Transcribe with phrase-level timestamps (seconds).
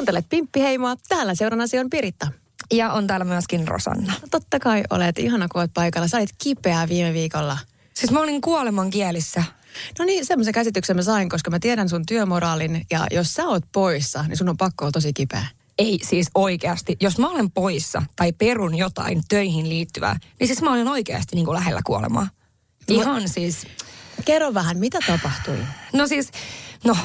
[0.00, 0.96] Kuuntelet Pimppiheimoa.
[1.08, 2.26] Täällä seurannasi on Piritta.
[2.72, 4.12] Ja on täällä myöskin Rosanna.
[4.22, 5.18] No, totta kai olet.
[5.18, 6.08] Ihana, kun olet paikalla.
[6.08, 7.58] Sä olit kipeää viime viikolla.
[7.94, 9.44] Siis mä olin kuoleman kielissä.
[9.98, 12.86] No niin, semmoisen käsityksen mä sain, koska mä tiedän sun työmoraalin.
[12.90, 15.46] Ja jos sä oot poissa, niin sun on pakko olla tosi kipeä.
[15.78, 16.96] Ei siis oikeasti.
[17.00, 21.46] Jos mä olen poissa tai perun jotain töihin liittyvää, niin siis mä olen oikeasti niin
[21.46, 22.28] kuin lähellä kuolemaa.
[22.88, 23.66] Ihan siis...
[24.24, 25.58] Kerro vähän, mitä tapahtui?
[25.92, 26.30] No siis,
[26.84, 26.96] no,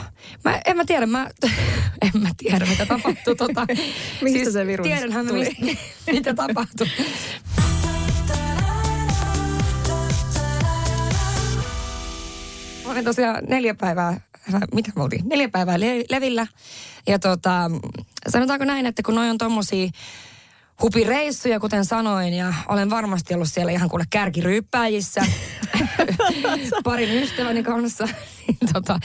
[0.44, 1.30] mä, en mä tiedä, mä,
[2.06, 3.36] en mä tiedä mitä tapahtui.
[3.36, 3.66] Tota,
[4.22, 5.56] Mistä siis se virus Tiedänhän tuli?
[5.62, 6.88] mistä, mitä tapahtui.
[12.86, 14.22] Mä olin tosiaan neljä päivää,
[14.74, 16.48] mitä me oltiin, neljä päivää le- levillä.
[17.08, 17.72] Ja tota,
[18.30, 19.90] sanotaanko näin, että kun noi on tommosia
[20.82, 25.22] hupireissuja, kuten sanoin, ja olen varmasti ollut siellä ihan kuule kärkiryyppäjissä
[26.84, 28.08] parin ystäväni kanssa.
[28.48, 29.00] niin tota,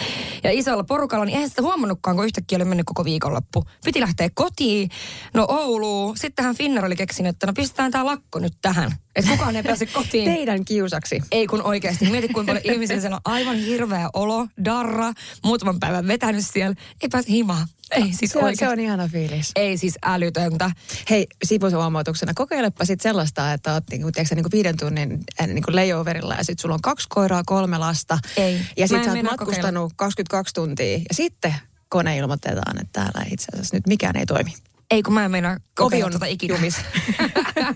[0.45, 3.65] ja isolla porukalla, niin eihän sitä huomannutkaan, kun yhtäkkiä oli mennyt koko viikonloppu.
[3.85, 4.91] Piti lähteä kotiin,
[5.35, 6.17] no Ouluun.
[6.19, 8.93] Sittenhän Finnar oli keksinyt, että no pistetään tämä lakko nyt tähän.
[9.17, 10.25] Että kukaan ei pääse kotiin.
[10.35, 11.21] Teidän kiusaksi.
[11.33, 12.11] Ei kun oikeasti.
[12.11, 15.13] Mieti kuinka paljon ihmisiä siellä on aivan hirveä olo, darra,
[15.45, 16.77] muutaman päivän vetänyt siellä.
[17.03, 17.67] Ei pääse himaan.
[17.91, 18.57] Ei siis Se oikeasti.
[18.65, 19.53] se on ihana fiilis.
[19.57, 20.71] Ei siis älytöntä.
[21.11, 25.73] Hei, sivuisen huomautuksena, kokeilepa sitten sellaista, että oot niinku, tiedätkö, niinku viiden tunnin äh, niinku
[25.75, 28.19] layoverilla ja sitten sulla on kaksi koiraa, kolme lasta.
[28.37, 28.61] Ei.
[28.77, 31.55] Ja sitten sä oot matkustanut 22 tuntia ja sitten
[31.89, 34.55] kone ilmoitetaan, että täällä itse asiassa nyt mikään ei toimi.
[34.91, 36.55] Ei kun mä en meinaa kokeilla on tota ikinä.
[36.55, 36.77] jumis.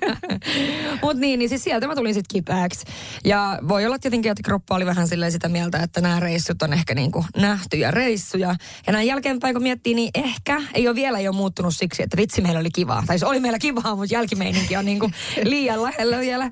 [1.02, 2.84] Mut niin, niin siis sieltä mä tulin sitten kipeäksi.
[3.24, 6.72] Ja voi olla tietenkin, että kroppa oli vähän silleen sitä mieltä, että nämä reissut on
[6.72, 8.54] ehkä niinku nähtyjä reissuja.
[8.86, 12.40] Ja näin jälkeenpäin kun miettii, niin ehkä ei ole vielä jo muuttunut siksi, että vitsi
[12.40, 13.04] meillä oli kivaa.
[13.06, 15.10] Tai se oli meillä kivaa, mutta jälkimeininki on niinku
[15.42, 16.50] liian lähellä vielä.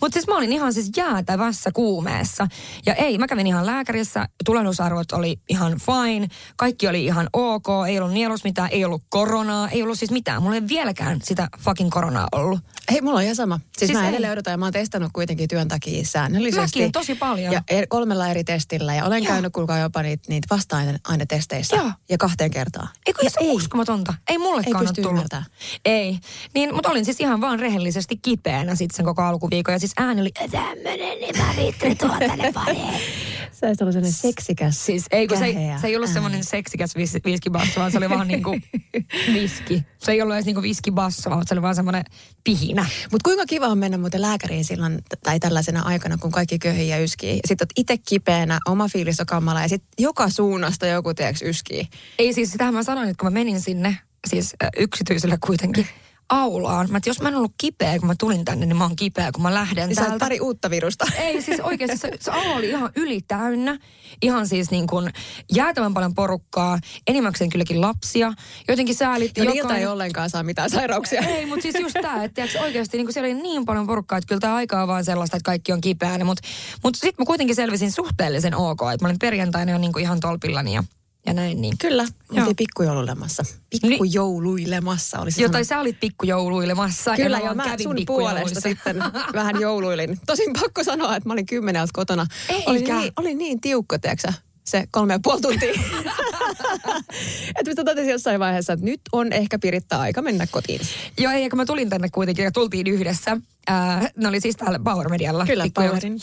[0.00, 2.46] Mutta siis mä olin ihan siis jäätävässä kuumeessa.
[2.86, 7.98] Ja ei, mä kävin ihan lääkärissä, tulennusarvot oli ihan fine, kaikki oli ihan ok, ei
[7.98, 10.42] ollut nielus mitään, ei ollut koronaa, ei ollut siis mitään.
[10.42, 12.60] Mulla ei vieläkään sitä fucking koronaa ollut.
[12.90, 13.56] Hei, mulla on ihan sama.
[13.56, 14.08] Siis, Siis mä ei.
[14.08, 16.78] edelleen odotan ja mä oon testannut kuitenkin työn takia säännöllisesti.
[16.78, 17.52] Mäkin, tosi paljon.
[17.52, 19.32] Ja er, kolmella eri testillä ja olen Joo.
[19.32, 21.76] käynyt kuulkaa jopa niitä, niitä vasta-ainetesteissä.
[21.76, 21.90] Joo.
[22.08, 22.88] Ja kahteen kertaan.
[23.06, 23.50] Eikö ja se ei.
[23.50, 24.14] uskomatonta?
[24.28, 25.10] Ei mullekaan Ei ole tullut.
[25.10, 25.46] ymmärtämään.
[25.84, 26.18] Ei.
[26.54, 29.72] Niin, mutta olin siis ihan vaan rehellisesti kipeänä sitten sen koko alkuviikon.
[29.72, 32.52] Ja siis ääni oli tämmönen, niin mä viittelin tulla tänne.
[33.60, 36.96] Sä olisit ollut sellainen seksikäs, Siis ei, kun se, ei- se ei ollut semmoinen seksikäs
[36.96, 38.58] vis, viskibasso, vaan se oli vaan niinku
[39.34, 39.82] viski.
[39.98, 42.04] Se ei ollut edes niinku viskibasso, vaan se oli vaan semmoinen
[42.44, 42.86] pihinä.
[43.12, 46.88] Mutta kuinka kiva on mennä muuten lääkäriin silloin t- tai tällaisena aikana, kun kaikki köhii
[46.88, 47.40] ja yskii.
[47.48, 51.88] Sitten oot itse kipeänä, oma fiilis on kammala ja sitten joka suunnasta joku teeks yskii.
[52.18, 55.86] Ei siis, sitähän mä sanoin, että kun mä menin sinne, siis äh, yksityiselle kuitenkin,
[56.28, 56.90] aulaan.
[56.90, 59.32] Mä, että jos mä en ollut kipeä, kun mä tulin tänne, niin mä oon kipeä,
[59.32, 60.18] kun mä lähden Niin täältä.
[60.18, 61.04] pari uutta virusta.
[61.18, 63.78] Ei siis oikeasti, se, se aula oli ihan yli täynnä.
[64.22, 65.10] Ihan siis niin kuin
[65.54, 66.78] jäätävän paljon porukkaa.
[67.06, 68.32] Enimmäkseen kylläkin lapsia.
[68.68, 71.20] Jotenkin säälitti No niiltä ei ollenkaan saa mitään sairauksia.
[71.20, 74.28] Ei, mutta siis just tämä, että tiiäks, oikeasti niin siellä oli niin paljon porukkaa, että
[74.28, 76.24] kyllä tämä aika on vaan sellaista, että kaikki on kipeänä.
[76.24, 76.42] Mutta
[76.84, 80.20] mut sitten mä kuitenkin selvisin suhteellisen ok, että mä olin perjantaina jo niin kuin ihan
[80.20, 80.84] tolpillani ja,
[81.26, 81.60] ja näin.
[81.60, 81.78] Niin.
[81.78, 82.40] Kyllä, Joo.
[82.40, 83.42] oltiin pikkujoululemassa.
[83.82, 85.52] Pikkujouluilemassa oli se Jo, sana.
[85.52, 87.16] tai sä olit pikkujouluilemassa.
[87.16, 88.96] Kyllä, ja mä kävin sun puolesta sitten
[89.34, 90.18] vähän jouluilin.
[90.26, 92.26] Tosin pakko sanoa, että mä olin kymmeneltä kotona.
[92.66, 92.96] Oli Eikä.
[92.96, 95.72] niin, oli niin tiukka, tiedätkö sä, se kolme ja puoli tuntia.
[97.58, 100.80] että mä totesin jossain vaiheessa, että nyt on ehkä pirittää aika mennä kotiin.
[101.18, 103.36] Joo, ei, kun mä tulin tänne kuitenkin ja tultiin yhdessä.
[103.68, 105.46] Ää, ne oli siis täällä Power Medialla.
[105.46, 105.66] Kyllä.
[105.74, 106.20] Powerin.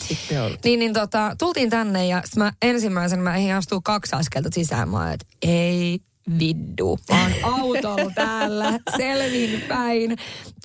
[0.64, 4.88] Niin, niin tota, tultiin tänne ja mä ensimmäisenä mä ehdin astua kaksi askelta sisään.
[4.88, 6.00] Mä että ei
[6.38, 6.98] viddu.
[7.10, 10.16] Mä oon autolla täällä, selvin päin.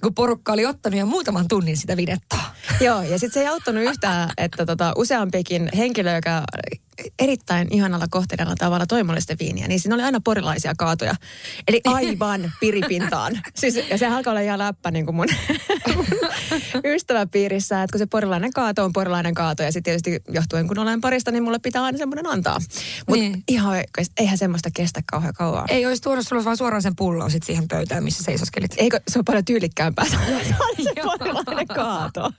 [0.03, 2.55] Kun porukka oli ottanut jo muutaman tunnin sitä videttaa.
[2.81, 6.43] Joo, ja sitten se ei auttanut yhtään, että tota, useampikin henkilö, joka
[7.19, 11.15] erittäin ihanalla kohteella tavalla toi mulle sitä viiniä, niin siinä oli aina porilaisia kaatoja.
[11.67, 13.41] Eli aivan piripintaan.
[13.55, 15.27] Siis, ja se alkaa olla ihan läppä niin kuin mun,
[15.95, 16.05] mun
[16.95, 21.01] ystäväpiirissä, että kun se porilainen kaato on porilainen kaato, ja sitten tietysti johtuen kun olen
[21.01, 22.59] parista, niin mulle pitää aina semmoinen antaa.
[23.07, 23.43] Mutta Niin.
[23.47, 23.83] ihan
[24.17, 25.65] eihän semmoista kestä kauhean kauan.
[25.69, 28.71] Ei olisi tuonut sulle vaan suoraan sen pullon sit siihen pöytään, missä seisoskelit.
[28.77, 30.43] Eikö se on paljon tyylikkäämpää saada
[30.83, 32.31] se porilainen kaato?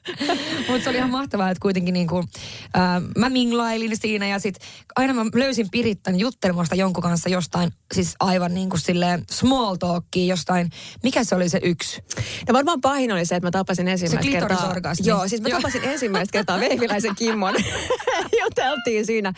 [0.69, 2.29] Mutta se oli ihan mahtavaa, että kuitenkin niin kuin,
[2.77, 8.15] äh, mä minglailin siinä ja sitten aina mä löysin Pirittan juttelemasta jonkun kanssa jostain, siis
[8.21, 10.71] aivan niin kuin silleen small talkia jostain.
[11.03, 12.03] Mikä se oli se yksi?
[12.47, 14.95] Ja varmaan pahin oli se, että mä tapasin ensimmäistä kertaa...
[15.05, 15.59] Joo, siis mä Joo.
[15.59, 17.55] tapasin ensimmäistä kertaa veiviläisen Kimmon.
[18.45, 19.33] Juteltiin siinä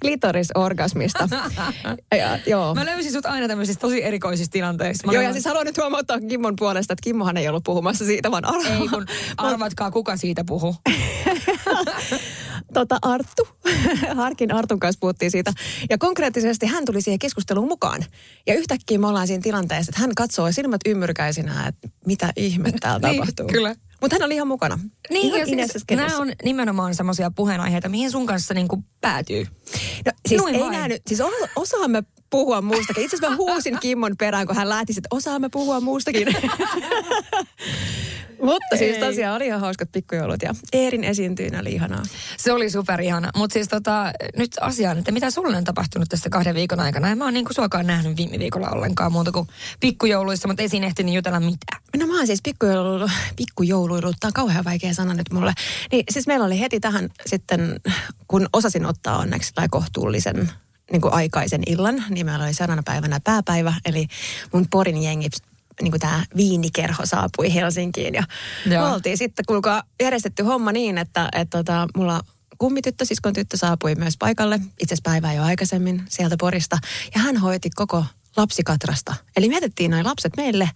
[0.00, 1.28] klitorisorgasmista.
[2.18, 2.74] Ja, joo.
[2.74, 5.06] Mä löysin sut aina tämmöisissä tosi erikoisissa tilanteissa.
[5.06, 8.04] Mä Joo, ja löysin- siis haluan nyt huomauttaa Kimmon puolesta, että Kimmohan ei ollut puhumassa
[8.04, 9.06] siitä, vaan Ar- Ei kun
[9.36, 10.76] arvatkaa, kuka siitä puhuu.
[12.74, 13.48] Tota Arttu.
[14.16, 15.52] Harkin Artun kanssa puhuttiin siitä.
[15.90, 18.04] Ja konkreettisesti hän tuli siihen keskusteluun mukaan.
[18.46, 23.08] Ja yhtäkkiä me ollaan siinä tilanteessa, että hän katsoo silmät ymmyrkäisinä, että mitä ihmettä täällä
[23.08, 23.46] Niin, tapahtuu.
[23.46, 23.74] kyllä.
[24.00, 24.78] Mutta hän oli ihan mukana.
[25.10, 29.46] Niin, ihan ja siis, nämä on nimenomaan semmoisia puheenaiheita, mihin sun kanssa niinku päätyy.
[30.06, 30.72] No, siis Noin ei vain.
[30.72, 31.20] nää nyt, siis
[31.56, 33.04] osaamme puhua muustakin.
[33.04, 36.28] Itse asiassa mä huusin Kimmon perään, kun hän lähti, että osaamme puhua muustakin.
[38.42, 42.02] Mutta siis tosiaan oli ihan hauskat pikkujoulut ja Eerin esiintyjänä oli ihanaa.
[42.36, 43.30] Se oli superihana.
[43.36, 47.08] Mutta siis tota, nyt asiaan, että mitä sulle on tapahtunut tässä kahden viikon aikana?
[47.08, 49.48] En mä oon niinku suokaan nähnyt viime viikolla ollenkaan muuta kuin
[49.80, 51.82] pikkujouluissa, mutta ei siinä ehtinyt jutella mitään.
[51.96, 55.52] No mä oon siis pikkujouluilu, pikkujouluilu, tää on kauhean vaikea sana nyt mulle.
[55.92, 57.80] Niin siis meillä oli heti tähän sitten,
[58.28, 60.50] kun osasin ottaa onneksi tai kohtuullisen
[60.92, 64.06] niin kuin aikaisen illan, niin meillä oli seuraavana päivänä pääpäivä, eli
[64.52, 65.28] mun Porin jengi
[65.82, 68.22] niin kuin tämä viinikerho saapui Helsinkiin ja
[68.66, 68.84] Joo.
[68.84, 72.20] me oltiin sitten kuulkaa järjestetty homma niin, että, että tota, mulla
[72.58, 76.78] kummityttö, siskon tyttö saapui myös paikalle, itse asiassa päivää jo aikaisemmin sieltä Porista
[77.14, 78.04] ja hän hoiti koko
[78.36, 79.14] lapsikatrasta.
[79.36, 80.70] Eli me jätettiin noin lapset meille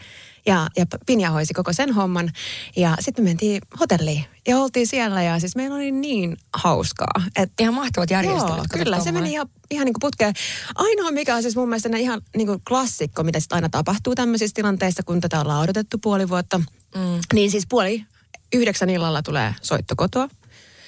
[0.47, 2.33] ja, ja Pinja hoisi koko sen homman.
[2.77, 7.23] Ja sitten me mentiin hotelliin ja oltiin siellä ja siis meillä oli niin hauskaa.
[7.37, 8.57] Että Ihan mahtavat järjestelyt.
[8.57, 10.35] Joo, kyllä, se meni ihan, ihan niin kuin putkeen.
[10.75, 14.55] Ainoa mikä on siis mun mielestä ihan niin kuin klassikko, mitä sitten aina tapahtuu tämmöisissä
[14.55, 16.59] tilanteissa, kun tätä ollaan odotettu puoli vuotta.
[16.59, 17.21] Mm.
[17.33, 18.05] Niin siis puoli
[18.53, 20.29] yhdeksän illalla tulee soitto kotoa.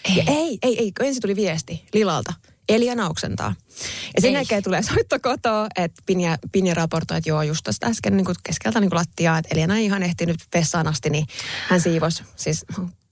[0.05, 0.17] Ei.
[0.17, 2.33] Ja ei, ei, ei, kun ensin tuli viesti Lilalta.
[2.69, 3.55] Eliana oksentaa.
[4.17, 4.35] Ja sen Ei.
[4.35, 8.37] jälkeen tulee soitto kotoa, että Pinja, Pinja raportoi, että joo, just tuosta äsken niin kuin
[8.43, 11.27] keskeltä niin kuin lattiaa, että Eliana ei ihan ehtinyt vessaan asti, niin
[11.69, 12.23] hän siivos.
[12.37, 12.65] Siis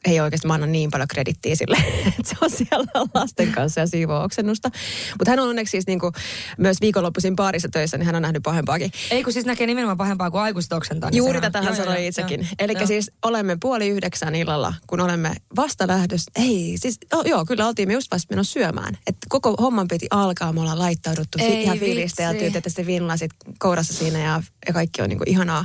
[0.04, 1.76] ei oikeasti, mä annan niin paljon kredittiä sille,
[2.18, 4.70] että se on siellä lasten kanssa ja siivoo oksennusta.
[5.18, 6.12] Mutta hän on onneksi siis niin kuin
[6.58, 8.92] myös viikonloppuisin baarissa töissä, niin hän on nähnyt pahempaakin.
[9.10, 11.10] Ei kun siis näkee nimenomaan pahempaa kuin aikuiset oksentaa.
[11.10, 12.48] niin Juuri tätä hän sanoi itsekin.
[12.58, 16.30] Eli siis olemme puoli yhdeksän illalla, kun olemme vasta lähdössä.
[16.36, 18.98] Ei, siis oh, joo, kyllä oltiin me just vasta menossa syömään.
[19.06, 23.94] Et koko homman piti alkaa, me ollaan laittauduttu, Ei ihan fiilistelty, että sitten vinlasit kourassa
[23.94, 25.64] siinä ja, ja kaikki on niinku ihanaa.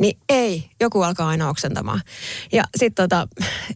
[0.00, 2.00] Niin ei, joku alkaa aina oksentamaan.
[2.52, 3.28] Ja sitten tota,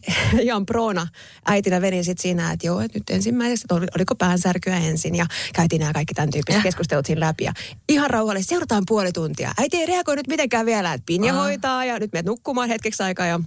[0.49, 1.07] Jan Proona
[1.45, 5.93] äitinä veni sitten siinä, että joo, että nyt ensimmäisestä, oliko päänsärkyä ensin ja käytiin nämä
[5.93, 7.43] kaikki tämän tyyppiset keskustelut siinä läpi.
[7.43, 7.53] Ja
[7.89, 9.51] ihan rauhallisesti, seurataan puoli tuntia.
[9.57, 13.39] Äiti ei reagoinut mitenkään vielä, että Pinja hoitaa ja nyt menet nukkumaan hetkeksi aikaa ja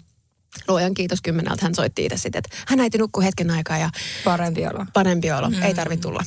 [0.69, 1.63] Luojan kiitos kymmeneltä.
[1.63, 3.91] Hän soitti itse sitten, että hän äiti nukkuu hetken aikaa ja
[4.25, 4.87] Parempi olo.
[4.93, 5.51] parempi olo.
[5.51, 5.63] Mm.
[5.63, 6.25] Ei tarvitse tulla.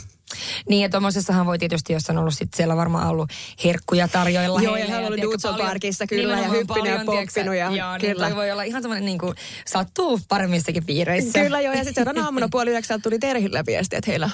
[0.69, 3.29] Niin, ja tuommoisessahan voi tietysti, jos on ollut sit siellä varmaan ollut
[3.63, 6.91] herkkuja tarjoilla Joo, ja heille hän on ollut tiedätkö, Dudson paljon- Parkissa kyllä, ja hyppinyt
[6.91, 8.25] ja poppinut ja- joo, kyllä.
[8.27, 9.35] Niin voi olla ihan semmoinen niin kuin,
[9.67, 11.39] sattuu paremmissakin piireissä.
[11.39, 14.29] Kyllä joo, ja sitten seuraavana aamuna puoli yhdeksältä tuli Terhille viesti, että heillä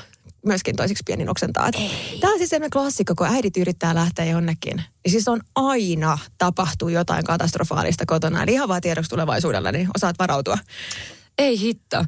[0.46, 1.72] myöskin toisiksi pienin oksentaa.
[2.22, 4.78] Tämä on siis sellainen klassikko, kun äidit yrittää lähteä jonnekin.
[4.78, 8.44] Niin siis on aina tapahtuu jotain katastrofaalista kotona.
[8.44, 10.58] Eli ihan vaan tiedoksi tulevaisuudella, niin osaat varautua.
[11.42, 12.06] Ei hitto.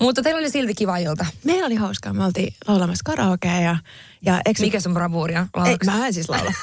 [0.00, 1.26] Mutta teillä oli silti kiva ilta.
[1.44, 2.12] Meillä oli hauskaa.
[2.12, 3.76] Me oltiin laulamassa karaokea ja...
[4.22, 5.46] ja eikö Mikä sun bravuuria?
[5.66, 6.52] Ei, mä en siis laula.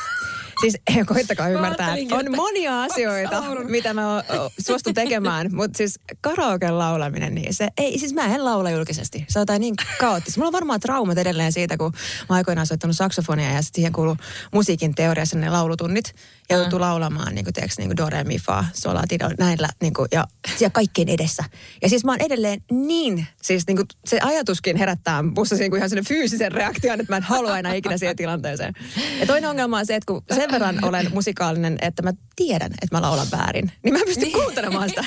[0.64, 0.78] Siis
[1.14, 4.24] koittakaa ymmärtää, on monia asioita, mitä mä
[4.60, 9.26] suostun tekemään, mutta siis karaoke laulaminen, niin se ei, siis mä en laula julkisesti.
[9.28, 10.40] Se on jotain niin kaoottista.
[10.40, 11.94] Mulla on varmaan traumat edelleen siitä, kun
[12.30, 14.18] mä aikoinaan soittanut saksofonia ja sitten siihen kuuluu
[14.54, 16.14] musiikin teoriassa ne laulutunnit
[16.50, 19.20] ja joutuu laulamaan niin kuin, teoks, niin kuin do, re, mi, fa, sol, la, ti,
[19.20, 21.44] do, näillä niin kuin, ja siellä kaikkien edessä.
[21.82, 25.78] Ja siis mä oon edelleen niin, siis niin kuin, se ajatuskin herättää musta niin kuin
[25.78, 28.74] ihan sellainen fyysisen reaktion, että mä en halua enää ikinä siihen tilanteeseen.
[29.20, 32.96] Ja toinen ongelma on se, että kun sen verran olen musikaalinen, että mä tiedän, että
[32.98, 35.06] mä laulan väärin, niin mä en pysty kuuntelemaan sitä.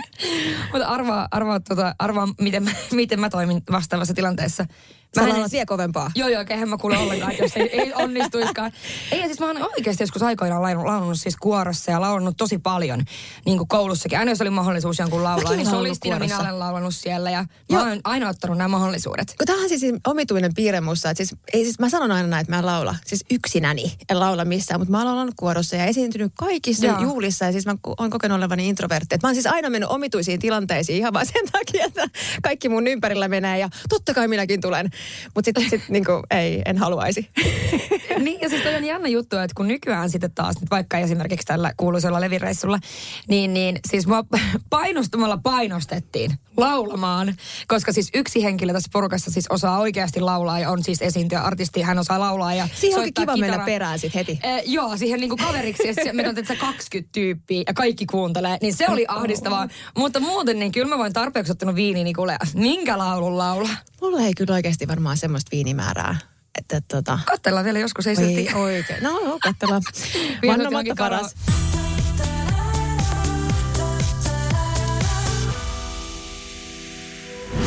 [0.72, 4.66] Mutta arvaa, arvaa, tota, arvaa miten, mä, miten mä toimin vastaavassa tilanteessa.
[5.16, 6.10] Mä en vielä kovempaa.
[6.14, 8.72] Joo, joo, eihän mä kuule ollenkaan, jos ei, ei onnistuiskaan.
[9.12, 13.04] Ei, siis mä oon oikeasti joskus aikoinaan laulunut, laulunut siis kuorossa ja laulanut tosi paljon,
[13.46, 14.18] niin kuin koulussakin.
[14.18, 17.82] Aina jos oli mahdollisuus jonkun laulaa, Mäkin niin solistina minä olen laulanut siellä ja Joo.
[17.82, 19.34] mä oon aina ottanut nämä mahdollisuudet.
[19.38, 22.40] Kun Tämä on siis omituinen piirre musta, että siis, ei siis, mä sanon aina näin,
[22.40, 22.96] että mä en laula.
[23.06, 27.02] Siis yksinäni en laula missään, mutta mä oon laulanut kuorossa ja esiintynyt kaikissa Joo.
[27.02, 29.14] juhlissa ja siis mä oon kokenut olevani introvertti.
[29.14, 32.08] Et mä oon siis aina mennyt omituisiin tilanteisiin ihan vaan sen takia, että
[32.42, 34.90] kaikki mun ympärillä menee ja totta kai minäkin tulen.
[35.34, 37.28] Mutta sitten sit, niinku, ei, en haluaisi.
[38.24, 41.46] niin, ja siis toi on jännä juttu, että kun nykyään sitten taas, nyt vaikka esimerkiksi
[41.46, 42.78] tällä kuuluisella levireissulla,
[43.28, 44.24] niin, niin siis mua
[44.70, 47.34] painostamalla painostettiin laulamaan,
[47.68, 51.82] koska siis yksi henkilö tässä porukassa siis osaa oikeasti laulaa ja on siis esiintyjä artisti,
[51.82, 53.66] hän osaa laulaa ja Siihen onkin kiva mennä kitaraa.
[53.66, 54.38] perään sit heti.
[54.42, 58.58] Eh, joo, siihen niinku kaveriksi, ja sitten meillä on tässä 20 tyyppiä ja kaikki kuuntelee,
[58.62, 59.68] niin se oli ahdistavaa.
[59.96, 63.76] Mutta muuten niin kyllä mä voin tarpeeksi ottanut viiniä, niin kuule, minkä laulun laulaa.
[64.00, 66.16] Mulla ei kyllä oikeasti varmaan semmoista viinimäärää.
[66.58, 67.18] Että tota...
[67.26, 68.56] Katsellaan vielä joskus, ei tiedä.
[68.56, 69.02] oikein.
[69.02, 69.82] No, no katsellaan.
[70.42, 71.34] Vielä Vanno johonkin Matta paras.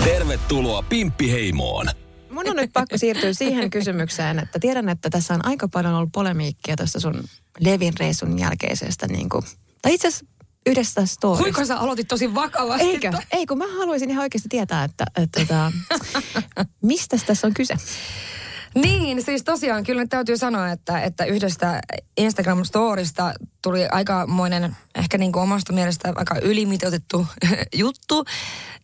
[0.03, 1.87] Tervetuloa Pimppiheimoon.
[2.29, 6.11] Mun on nyt pakko siirtyä siihen kysymykseen, että tiedän, että tässä on aika paljon ollut
[6.11, 7.23] polemiikkia tuosta sun
[7.59, 9.43] Levin reissun jälkeisestä, niin kuin,
[9.81, 10.25] tai itse asiassa
[10.65, 11.43] yhdestä storista.
[11.43, 12.85] Kuinka sä aloitit tosi vakavasti?
[12.85, 13.11] Eikö?
[13.31, 15.71] Ei, kun mä haluaisin ihan oikeasti tietää, että, että, että
[16.81, 17.75] mistä tässä on kyse.
[18.75, 21.81] Niin, siis tosiaan kyllä nyt täytyy sanoa, että, että yhdestä
[22.21, 27.27] Instagram-storista tuli aikamoinen, ehkä niin kuin omasta mielestä aika ylimitoitettu
[27.75, 28.25] juttu.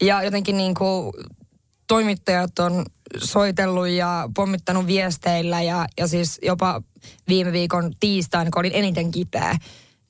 [0.02, 1.14] Ja jotenkin niin kuin
[1.88, 2.86] toimittajat on
[3.18, 6.82] soitellut ja pommittanut viesteillä ja, ja siis jopa
[7.28, 9.56] viime viikon tiistaina, kun olin eniten kipeä,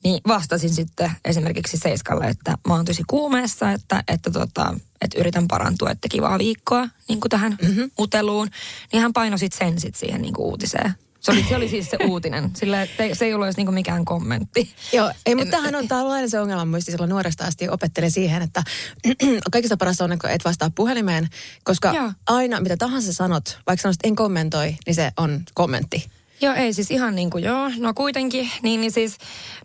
[0.03, 5.47] niin vastasin sitten esimerkiksi Seiskalle, että mä oon tosi kuumeessa, että, että, tota, että yritän
[5.47, 7.91] parantua, että kivaa viikkoa niin kuin tähän mm-hmm.
[7.99, 8.47] uteluun.
[8.93, 10.93] Niin hän painoi sitten sen sit siihen niin kuin uutiseen.
[11.19, 12.51] Se oli, se oli siis se uutinen.
[12.55, 14.73] Sillä te, se ei ollut edes niin kuin mikään kommentti.
[14.93, 16.65] Joo, ei, mutta tämähän on, tämä on aina se ongelma.
[16.65, 18.63] Muisti silloin nuoresta asti opettelin siihen, että
[19.51, 21.27] kaikista parasta on, kun et vastaa puhelimeen,
[21.63, 22.11] koska Joo.
[22.27, 26.09] aina mitä tahansa sanot, vaikka sanoisit en kommentoi, niin se on kommentti.
[26.41, 29.17] Joo, ei siis ihan niin kuin joo, no kuitenkin, niin, niin siis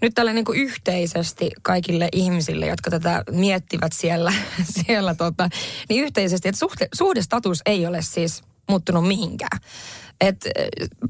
[0.03, 4.33] nyt tällä niin kuin yhteisesti kaikille ihmisille, jotka tätä miettivät siellä,
[4.87, 5.49] siellä tota,
[5.89, 9.61] niin yhteisesti, että suhde, suhdestatus ei ole siis muuttunut mihinkään.
[10.21, 10.47] Et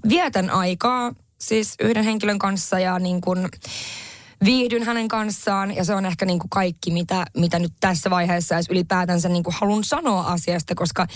[0.09, 3.49] vietän aikaa siis yhden henkilön kanssa ja niin kuin
[4.45, 8.55] viihdyn hänen kanssaan ja se on ehkä niin kuin kaikki, mitä, mitä nyt tässä vaiheessa
[8.55, 11.07] edes ylipäätänsä niin kuin haluan sanoa asiasta, koska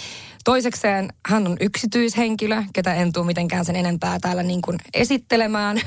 [0.45, 5.81] toisekseen hän on yksityishenkilö, ketä en tule mitenkään sen enempää täällä niin kuin esittelemään.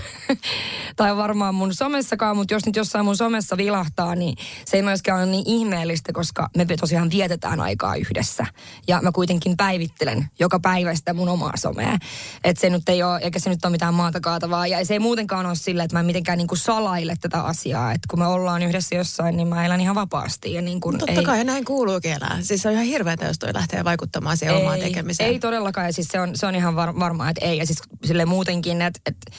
[0.95, 5.17] Tai varmaan mun somessakaan, mutta jos nyt jossain mun somessa vilahtaa, niin se ei myöskään
[5.17, 8.45] ole niin ihmeellistä, koska me tosiaan vietetään aikaa yhdessä.
[8.87, 11.97] Ja mä kuitenkin päivittelen joka päivä sitä mun omaa somea.
[12.43, 14.67] Että se nyt ei ole, eikä se nyt ole mitään maata kaatavaa.
[14.67, 17.91] Ja se ei muutenkaan ole sillä, että mä en mitenkään niin kuin salaile asiaa.
[17.91, 21.19] Että kun me ollaan yhdessä jossain, niin mä elän ihan vapaasti ja niin kuin Totta
[21.19, 22.37] ei, kai näin kuuluukin elää.
[22.41, 25.29] Siis se on ihan hirveätä, jos toi lähtee vaikuttamaan siihen omaan tekemiseen.
[25.29, 25.87] ei todellakaan.
[25.87, 27.57] Ja siis se on, se on ihan var, varmaa, että ei.
[27.57, 29.31] Ja siis sille muutenkin, että, että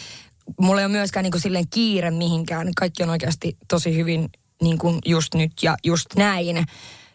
[0.61, 2.71] mulla ei ole myöskään niin kuin silleen kiire mihinkään.
[2.77, 4.31] Kaikki on oikeasti tosi hyvin
[4.63, 6.67] niin kuin just nyt ja just näin.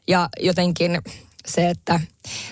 [0.08, 1.02] Ja jotenkin
[1.48, 2.00] se, että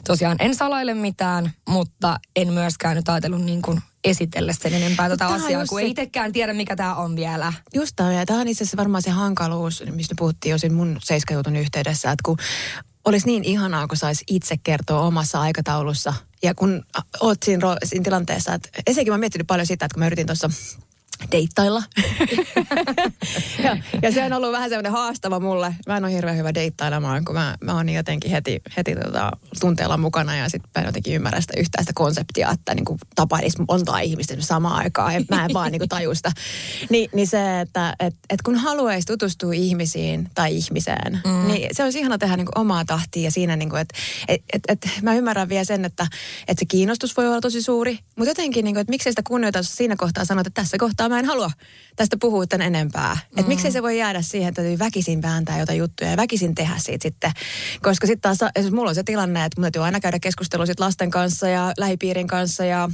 [0.07, 5.27] tosiaan en salaile mitään, mutta en myöskään nyt ajatellut niin kuin esitellä sen enempää tätä
[5.27, 7.53] on asiaa, kun se- ei itsekään tiedä, mikä tämä on vielä.
[7.73, 10.97] Just tämä, ja tämä on itse asiassa varmaan se hankaluus, mistä puhuttiin jo siinä mun
[11.03, 12.37] seiskajutun yhteydessä, että kun
[13.05, 16.13] olisi niin ihanaa, kun saisi itse kertoa omassa aikataulussa.
[16.43, 16.83] Ja kun
[17.19, 20.25] oot siinä, siinä tilanteessa, että ensinnäkin mä oon miettinyt paljon sitä, että kun mä yritin
[20.25, 20.49] tuossa
[21.31, 21.83] deittailla.
[23.63, 25.75] ja, ja, se on ollut vähän semmoinen haastava mulle.
[25.87, 29.31] Mä en ole hirveän hyvä deittailemaan, kun mä, mä oon niin jotenkin heti, heti tota,
[29.59, 33.57] tunteella mukana ja sitten mä en jotenkin ymmärrä sitä yhtään sitä konseptia, että niin tapailisi
[33.67, 35.13] montaa ihmistä samaan aikaan.
[35.13, 36.31] Ja mä en vaan niin taju sitä.
[36.89, 41.47] Ni, niin se, että et, et kun haluaisi tutustua ihmisiin tai ihmiseen, mm.
[41.47, 43.95] niin se olisi ihana tehdä niin omaa tahtia ja siinä, niin että
[44.27, 46.07] et, et, et, mä ymmärrän vielä sen, että
[46.47, 49.59] et se kiinnostus voi olla tosi suuri, mutta jotenkin, niin kuin, että miksei sitä kunnioita
[49.59, 51.51] jos siinä kohtaa sanoa, että tässä kohtaa mä en halua
[51.95, 53.13] tästä puhua tän enempää.
[53.13, 53.39] Mm.
[53.39, 56.73] Että miksei se voi jäädä siihen, että täytyy väkisin vääntää jotain juttuja ja väkisin tehdä
[56.77, 57.31] siitä sitten.
[57.81, 60.79] Koska sitten taas, esimerkiksi mulla on se tilanne, että mun täytyy aina käydä keskustelua sit
[60.79, 62.89] lasten kanssa ja lähipiirin kanssa ja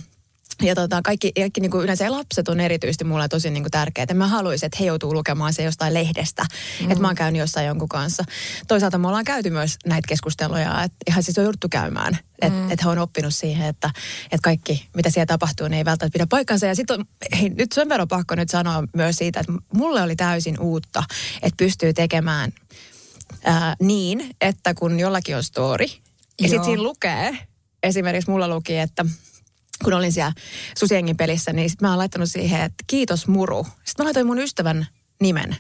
[0.61, 4.13] ja tota, kaikki, kaikki niin kuin yleensä lapset on erityisesti mulle tosi niin kuin tärkeitä.
[4.13, 6.45] Mä haluaisin, että he joutuu lukemaan se jostain lehdestä,
[6.81, 6.91] mm.
[6.91, 8.23] että mä oon käynyt jossain jonkun kanssa.
[8.67, 12.17] Toisaalta me ollaan käyty myös näitä keskusteluja, että ihan siis on jouduttu käymään.
[12.41, 12.71] Että mm.
[12.71, 13.89] et he on oppinut siihen, että,
[14.23, 16.65] että kaikki, mitä siellä tapahtuu, niin ei välttämättä pidä paikkansa.
[16.65, 17.05] Ja sitten on,
[17.39, 21.03] hei, nyt sen verran pakko nyt sanoa myös siitä, että mulle oli täysin uutta,
[21.35, 22.51] että pystyy tekemään
[23.43, 25.85] ää, niin, että kun jollakin on story,
[26.41, 27.37] ja sitten siinä lukee,
[27.83, 29.05] esimerkiksi mulla luki, että
[29.83, 30.33] kun olin siellä
[30.77, 33.63] Susiengin pelissä, niin sitten mä oon laittanut siihen, että kiitos muru.
[33.63, 34.88] Sitten mä laitoin mun ystävän
[35.21, 35.55] nimen.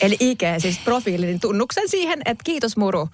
[0.00, 3.08] Eli IG, siis profiilin tunnuksen siihen, että kiitos muru,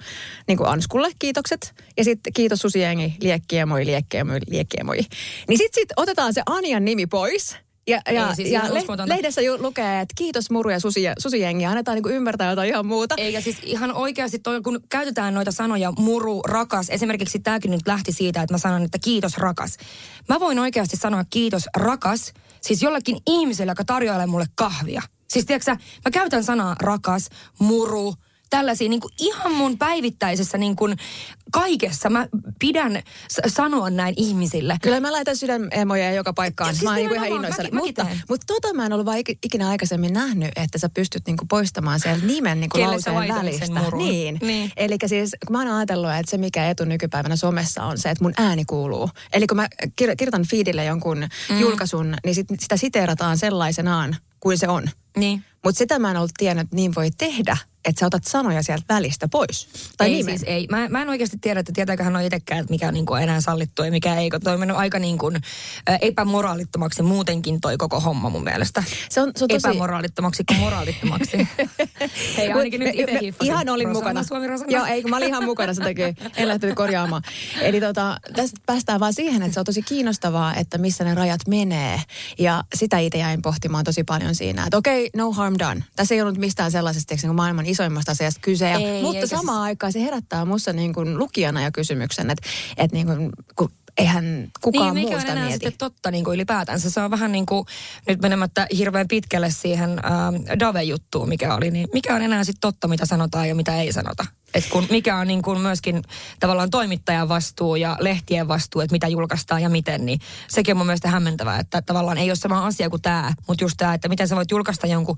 [0.49, 1.75] niin kuin Anskulle kiitokset.
[1.97, 5.07] Ja sitten kiitos Susiengi, liekkiemoji, liekkiemoji, liekkiemoji.
[5.49, 7.57] Niin sitten sit otetaan se Anjan nimi pois.
[7.89, 11.67] Ja, ja, siis ja le- lehdessä ju lukee, että kiitos muru ja susi, susijengi.
[11.67, 13.15] Annetaan niinku ymmärtää jotain ihan muuta.
[13.19, 18.13] Eikä siis ihan oikeasti, toi, kun käytetään noita sanoja muru, rakas, esimerkiksi tämäkin nyt lähti
[18.13, 19.77] siitä, että mä sanon, että kiitos rakas.
[20.29, 25.03] Mä voin oikeasti sanoa kiitos rakas, siis jollekin ihmiselle, joka tarjoilee mulle kahvia.
[25.29, 25.71] Siis tiedätkö
[26.05, 27.29] mä käytän sanaa rakas,
[27.59, 28.15] muru,
[28.51, 30.97] tällaisia niin kuin ihan mun päivittäisessä niin kuin
[31.53, 32.11] kaikessa.
[32.11, 34.77] Mä pidän s- sanoa näin ihmisille.
[34.83, 36.71] Kyllä mä laitan sydämemoja joka paikkaan.
[36.71, 37.71] Ja siis mä oon niinku ihan innoissani.
[37.71, 39.07] mäkin Mutta, mutta tota mä en ollut
[39.45, 43.37] ikinä aikaisemmin nähnyt, että sä pystyt niinku poistamaan sieltä nimen niinku Kelle sä lauseen laitat
[43.67, 43.97] sen välistä.
[43.97, 44.39] Niin.
[44.43, 44.73] Niin.
[44.77, 48.25] Eli siis kun mä oon ajatellut, että se mikä etu nykypäivänä somessa on se, että
[48.25, 49.11] mun ääni kuuluu.
[49.33, 51.19] Eli kun mä kir- kirjoitan feedille jonkun
[51.51, 51.59] mm.
[51.61, 54.91] julkaisun, niin sit, sitä siteerataan sellaisenaan kuin se on.
[55.17, 55.45] Niin.
[55.67, 57.57] Mutta sitä mä en ollut tiennyt, että niin voi tehdä,
[57.87, 59.69] että sä otat sanoja sieltä välistä pois.
[59.97, 60.39] Tai ei nimen.
[60.39, 60.67] siis ei.
[60.71, 63.41] Mä, mä en oikeasti tiedä, että tietääköhän on itsekään, että mikä on niin kuin enää
[63.41, 64.31] sallittu ja mikä ei.
[64.45, 68.85] Toi on mennyt aika niin kuin, ä, epämoraalittomaksi muutenkin toi koko homma mun mielestä.
[69.09, 69.69] Se on, se on tosi...
[69.69, 71.49] Epämoraalittomaksi kuin moraalittomaksi.
[72.37, 73.21] Hei, ainakin nyt itse.
[73.43, 74.23] Ihan olin Rosanna, mukana.
[74.23, 74.77] Suomi Rosanna.
[74.77, 76.15] Joo, ei kun mä olin ihan mukana sen takia.
[76.37, 77.23] En lähtenyt korjaamaan.
[77.61, 81.41] Eli tota, tästä päästään vaan siihen, että se on tosi kiinnostavaa, että missä ne rajat
[81.49, 82.01] menee.
[82.39, 85.85] Ja sitä itse jäin pohtimaan tosi paljon siinä, että okei, no harm done.
[85.97, 88.71] Tässä ei ollut mistään sellaisesta niin kuin maailman isoimmasta asiasta kyse.
[88.71, 92.49] Ja, Ei, mutta eikä samaan aikaan se herättää musta niin kuin lukijana jo kysymyksen, että,
[92.77, 95.65] että niin kuin, kun eihän kukaan niin, muu mikä on sitä enää mieti.
[95.65, 96.91] sitten totta niin kuin ylipäätänsä.
[96.91, 97.67] Se on vähän niin kuin,
[98.09, 102.89] nyt menemättä hirveän pitkälle siihen äh, Dave-juttuun, mikä oli, niin mikä on enää sitten totta,
[102.89, 104.27] mitä sanotaan ja mitä ei sanota.
[104.55, 106.03] Et kun, mikä on niin kuin myöskin
[106.41, 110.87] tavallaan toimittajan vastuu ja lehtien vastuu, että mitä julkaistaan ja miten, niin sekin on mun
[110.87, 114.29] mielestä hämmentävää, että tavallaan ei ole sama asia kuin tämä, mutta just tämä, että miten
[114.29, 115.17] sä voit julkaista jonkun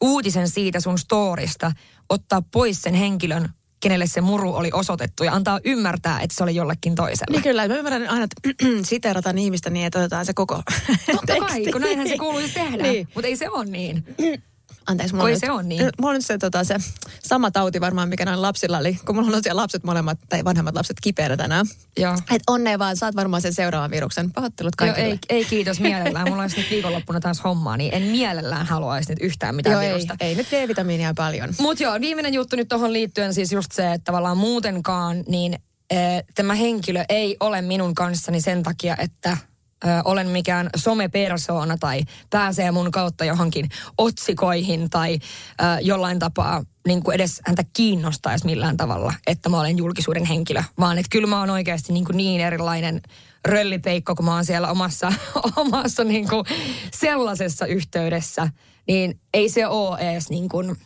[0.00, 1.72] uutisen siitä sun storista,
[2.08, 3.48] ottaa pois sen henkilön,
[3.80, 7.32] kenelle se muru oli osoitettu ja antaa ymmärtää, että se oli jollekin toiselle.
[7.36, 10.62] Niin kyllä, mä ymmärrän aina, että siteerataan ihmistä niin, että otetaan se koko
[11.12, 11.72] Totta kai, teksti.
[11.72, 12.82] kun näinhän se kuuluisi tehdä.
[12.82, 13.08] Niin.
[13.14, 14.04] Mutta ei se ole niin.
[14.90, 15.88] Anteeksi, mulla ei nyt- se on niin.
[16.00, 16.76] Mulla on nyt se, tota, se
[17.22, 20.74] sama tauti varmaan, mikä noin lapsilla oli, kun mulla on siellä lapset molemmat, tai vanhemmat
[20.74, 21.66] lapset kipeänä tänään.
[21.98, 22.14] Joo.
[22.30, 24.32] Et onnea vaan, saat varmaan sen seuraavan viruksen.
[24.32, 25.08] Pahoittelut Joo, kaikille.
[25.10, 26.28] ei, ei kiitos mielellään.
[26.28, 29.88] Mulla olisi nyt viikonloppuna taas hommaa, niin en mielellään haluaisi nyt yhtään mitään Joo, ei,
[29.88, 30.16] virusta.
[30.20, 31.54] ei nyt D-vitamiinia paljon.
[31.58, 35.54] Mutta joo, viimeinen juttu nyt tuohon liittyen siis just se, että tavallaan muutenkaan niin
[35.92, 35.98] äh,
[36.34, 39.36] tämä henkilö ei ole minun kanssani sen takia, että
[39.84, 43.68] ö, olen mikään somepersoona tai pääsee mun kautta johonkin
[43.98, 45.18] otsikoihin tai
[45.60, 50.62] ö, jollain tapaa niin kuin edes häntä kiinnostaisi millään tavalla, että mä olen julkisuuden henkilö.
[50.80, 53.00] Vaan että kyllä mä oon oikeasti niin, kuin niin erilainen
[53.44, 55.12] röllipeikko, kun mä oon siellä omassa,
[55.56, 56.44] omassa niin kuin
[56.92, 58.48] sellaisessa yhteydessä,
[58.86, 60.76] niin ei se ole edes niin kuin,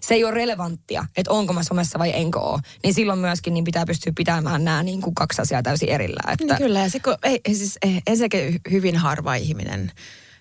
[0.00, 2.60] se ei ole relevanttia, että onko mä somessa vai enkö ole.
[2.82, 6.32] Niin silloin myöskin niin pitää pystyä pitämään nämä niin kuin kaksi asiaa täysin erillään.
[6.32, 9.92] Että, Niin kyllä, ja sit, kun, ei, ei siis, ei, ensinnäkin hyvin harva ihminen,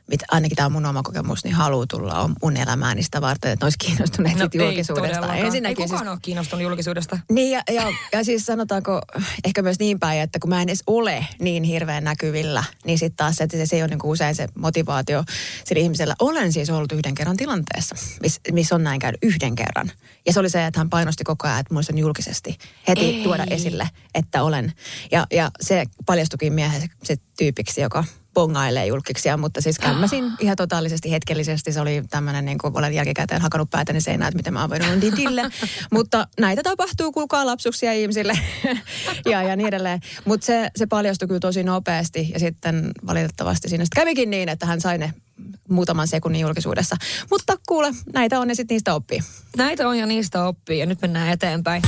[0.07, 3.51] mit, ainakin tämä on mun oma kokemus, niin haluaa tulla om- mun elämääni sitä varten,
[3.51, 4.93] että ne olisi kiinnostuneet no, julkisuudesta.
[4.93, 5.37] todellakaan.
[5.37, 7.19] Ei Ensinnäkin kukaan siis, ole kiinnostunut julkisuudesta.
[7.31, 7.83] Niin ja, ja,
[8.13, 9.01] ja siis sanotaanko
[9.43, 13.17] ehkä myös niin päin, että kun mä en edes ole niin hirveän näkyvillä, niin sitten
[13.17, 15.23] taas se, että se, se ei ole niin usein se motivaatio
[15.65, 16.15] sillä ihmisellä.
[16.19, 19.91] Olen siis ollut yhden kerran tilanteessa, missä miss on näin käynyt yhden kerran.
[20.25, 23.23] Ja se oli se, että hän painosti koko ajan, että muista julkisesti heti Ei.
[23.23, 24.73] tuoda esille, että olen.
[25.11, 31.11] Ja, ja se paljastukin miehen se tyypiksi, joka bongailee julkiksia, mutta siis kämmäsin ihan totaalisesti
[31.11, 31.71] hetkellisesti.
[31.71, 35.01] Se oli tämmöinen, niin kuin olen jälkikäteen hakannut päätäni seinään, että miten mä oon voinut
[35.01, 35.41] ditille.
[35.93, 38.39] mutta näitä tapahtuu, kuulkaa lapsuksia ihmisille
[39.31, 39.99] ja, ja niin edelleen.
[40.25, 44.65] Mutta se, se paljastui kyllä tosi nopeasti ja sitten valitettavasti siinä sitten kävikin niin, että
[44.65, 45.13] hän sai ne
[45.69, 46.95] muutaman sekunnin julkisuudessa.
[47.29, 49.19] Mutta kuule, näitä on ja sitten niistä oppii.
[49.57, 51.81] Näitä on ja niistä oppii ja nyt mennään eteenpäin.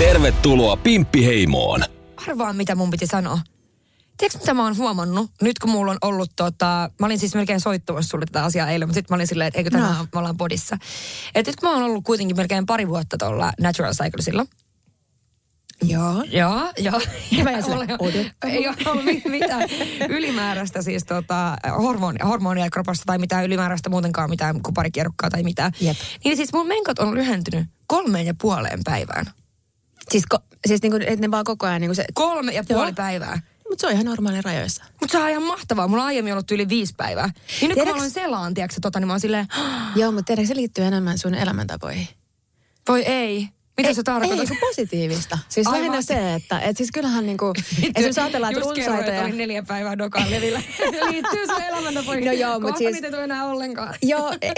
[0.00, 1.80] Tervetuloa Pimppiheimoon.
[2.28, 3.38] Arvaa, mitä mun piti sanoa.
[4.16, 5.30] Tiedätkö, mitä mä oon huomannut?
[5.42, 8.88] Nyt kun mulla on ollut tota, mä olin siis melkein soittamassa sulle tätä asiaa eilen,
[8.88, 10.06] mutta sitten mä olin silleen, että eikö tänään No.
[10.12, 10.76] me ollaan podissa.
[11.34, 14.46] Että nyt kun mä oon ollut kuitenkin melkein pari vuotta tuolla Natural Cyclesilla,
[15.82, 16.24] Joo.
[16.30, 17.00] Joo, joo.
[17.32, 17.58] Mulla ei
[17.98, 18.30] ole-.
[18.44, 19.68] Ei ole mitään
[20.08, 25.72] ylimääräistä siis tota, hormoni, hormonia kropassa tai mitään ylimääräistä muutenkaan mitään kuparikierrukkaa tai mitään.
[25.80, 25.96] Jep.
[26.24, 29.26] Niin siis mun menkot on lyhentynyt kolmeen ja puoleen päivään.
[30.10, 32.04] Siis, ko, siis niin kuin, että ne vaan koko ajan niin kuin se...
[32.14, 32.92] Kolme ja puoli Joo.
[32.92, 33.40] päivää.
[33.68, 34.84] Mutta se on ihan normaali rajoissa.
[35.00, 35.88] Mutta se on ihan mahtavaa.
[35.88, 37.30] Mulla on aiemmin ollut yli viisi päivää.
[37.60, 39.46] Niin nyt kun mä aloin selaan, tiedätkö, tota, niin mä oon silleen,
[39.96, 42.08] Joo, mutta tiedätkö, se liittyy enemmän sun elämäntapoihin.
[42.88, 43.48] voi ei.
[43.82, 44.40] Mitä se tarkoittaa?
[44.42, 45.38] Ei, kun positiivista.
[45.48, 45.80] Siis Aivan.
[45.80, 47.46] lähinnä se, että et siis kyllähän niinku,
[47.96, 49.28] esimerkiksi ajatellaan, että runsaita ja...
[49.28, 50.62] neljä päivää dokaan levillä.
[51.10, 52.24] Liittyy sun elämäntapoihin.
[52.24, 53.94] No joo, mut Kohta siis- niitä ei enää ollenkaan.
[54.02, 54.52] Joo, ei,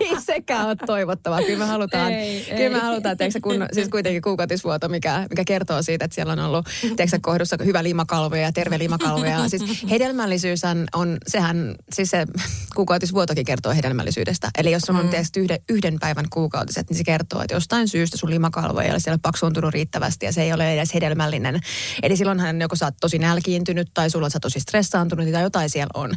[0.00, 1.42] ei sekään ole toivottavaa.
[1.42, 2.68] Kyllä me halutaan, Ei, kyllä ei.
[2.68, 6.66] me halutaan tiedätkö, kun, siis kuitenkin kuukautisvuoto, mikä, mikä kertoo siitä, että siellä on ollut
[6.80, 9.24] tiedätkö, kohdussa hyvä limakalvo ja terve limakalvo.
[9.24, 10.60] Ja siis hedelmällisyys
[10.94, 12.26] on, sehän, siis se
[12.74, 14.50] kuukautisvuotokin kertoo hedelmällisyydestä.
[14.58, 15.10] Eli jos on mm.
[15.36, 19.18] yhden, yhden päivän kuukautiset, niin se kertoo, että jostain syystä sun limakalvo ei ole siellä
[19.22, 21.60] paksuuntunut riittävästi ja se ei ole edes hedelmällinen.
[22.02, 25.70] Eli silloinhan joko sä oot tosi nälkiintynyt tai sulla on sä tosi stressaantunut tai jotain
[25.70, 26.14] siellä on.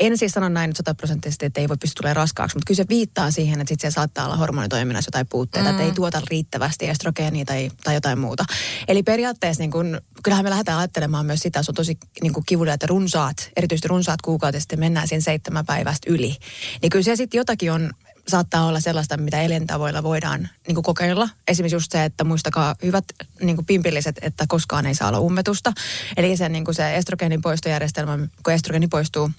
[0.00, 2.88] En siis sano näin nyt sataprosenttisesti, että ei voi pystyä tulemaan raskaaksi, mutta kyllä se
[2.88, 5.70] viittaa siihen, että sit siellä saattaa olla hormonitoiminnassa jotain puutteita, mm.
[5.70, 8.44] että ei tuota riittävästi estrogeenia tai, tai jotain muuta.
[8.88, 12.32] Eli periaatteessa niin kun, kyllähän me lähdetään ajattelemaan myös sitä, että se on tosi niin
[12.46, 16.36] kivuliaat ja runsaat, erityisesti runsaat kuukautiset ja mennään siinä seitsemän päivästä yli.
[16.82, 17.90] Niin kyllä se sitten jotakin on,
[18.28, 21.28] saattaa olla sellaista, mitä elintavoilla voidaan niin kuin kokeilla.
[21.48, 23.04] Esimerkiksi just se, että muistakaa hyvät
[23.42, 25.72] niin kuin pimpilliset, että koskaan ei saa olla ummetusta.
[26.16, 29.30] Eli se, niin kuin se estrogeenin poistojärjestelmä, kun estrogeeni poistuu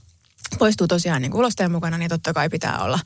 [0.60, 3.00] poistuu tosiaan niin ulosteen mukana, niin totta kai pitää olla,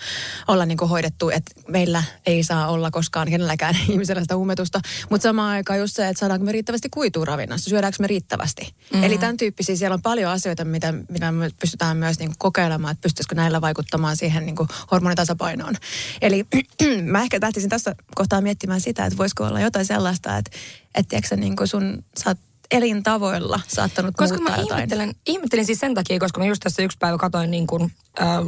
[0.48, 4.82] olla niin kuin hoidettu, että meillä ei saa olla koskaan kenelläkään ihmisellä sitä ummetusta.
[5.10, 8.62] Mutta samaan aikaan just se, että saadaanko me riittävästi kuitua ravinnossa, syödäänkö me riittävästi.
[8.64, 9.04] Mm-hmm.
[9.04, 12.92] Eli tämän tyyppisiä, siellä on paljon asioita, mitä, mitä me pystytään myös niin kuin kokeilemaan,
[12.92, 15.76] että pystyisikö näillä vaikuttamaan siihen niin kuin hormonitasapainoon.
[16.22, 16.46] Eli
[17.12, 20.52] mä ehkä lähtisin tässä kohtaa miettimään sitä, että voisiko olla jotain sellaista, että,
[20.96, 24.80] että tiedätkö, niin kuin sun, sä oot elintavoilla saattanut Koska muuttaa mä jotain.
[24.80, 28.48] ihmettelen, ihmettelin siis sen takia, koska mä just tässä yksi päivä katoin niin kuin, ähm,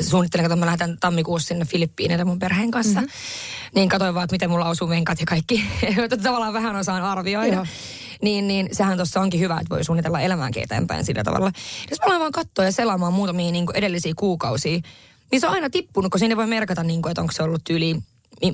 [0.00, 3.00] suunnittelin, että mä lähdetään tammikuussa sinne Filippiineille mun perheen kanssa.
[3.00, 3.12] Mm-hmm.
[3.74, 5.64] Niin katoin vaan, että miten mulla osuu venkat ja kaikki,
[6.22, 7.54] tavallaan vähän osaan arvioida.
[7.54, 7.66] Joo.
[8.22, 11.52] Niin, niin sehän tuossa onkin hyvä, että voi suunnitella elämäänkin eteenpäin sillä tavalla.
[11.90, 14.80] Jos mä vaan katsoa ja selaamaan muutamia niin kuin edellisiä kuukausia,
[15.32, 17.70] niin se on aina tippunut, kun sinne voi merkata, niin kuin, että onko se ollut
[17.70, 17.96] yli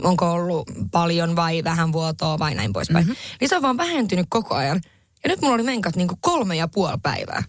[0.03, 3.07] onko ollut paljon vai vähän vuotoa vai näin poispäin.
[3.07, 3.37] Mm-hmm.
[3.41, 4.81] Niin se on vaan vähentynyt koko ajan.
[5.25, 7.43] Ja nyt mulla oli menkat niin kolme ja puoli päivää.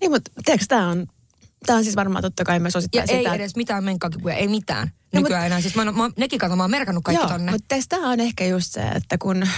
[0.00, 1.06] Niin, mutta tiedätkö, tämä on,
[1.66, 4.48] tää on siis varmaan totta kai myös Ja osittain ei sitä, edes mitään menkkakipuja, ei
[4.48, 4.92] mitään.
[5.14, 5.60] No, Nykyään enää.
[5.60, 7.52] Siis mä, oon- mä, nekin kato, mä oon merkannut kaikki Joo, tonne.
[7.52, 9.48] mutta tämä on ehkä just se, että kun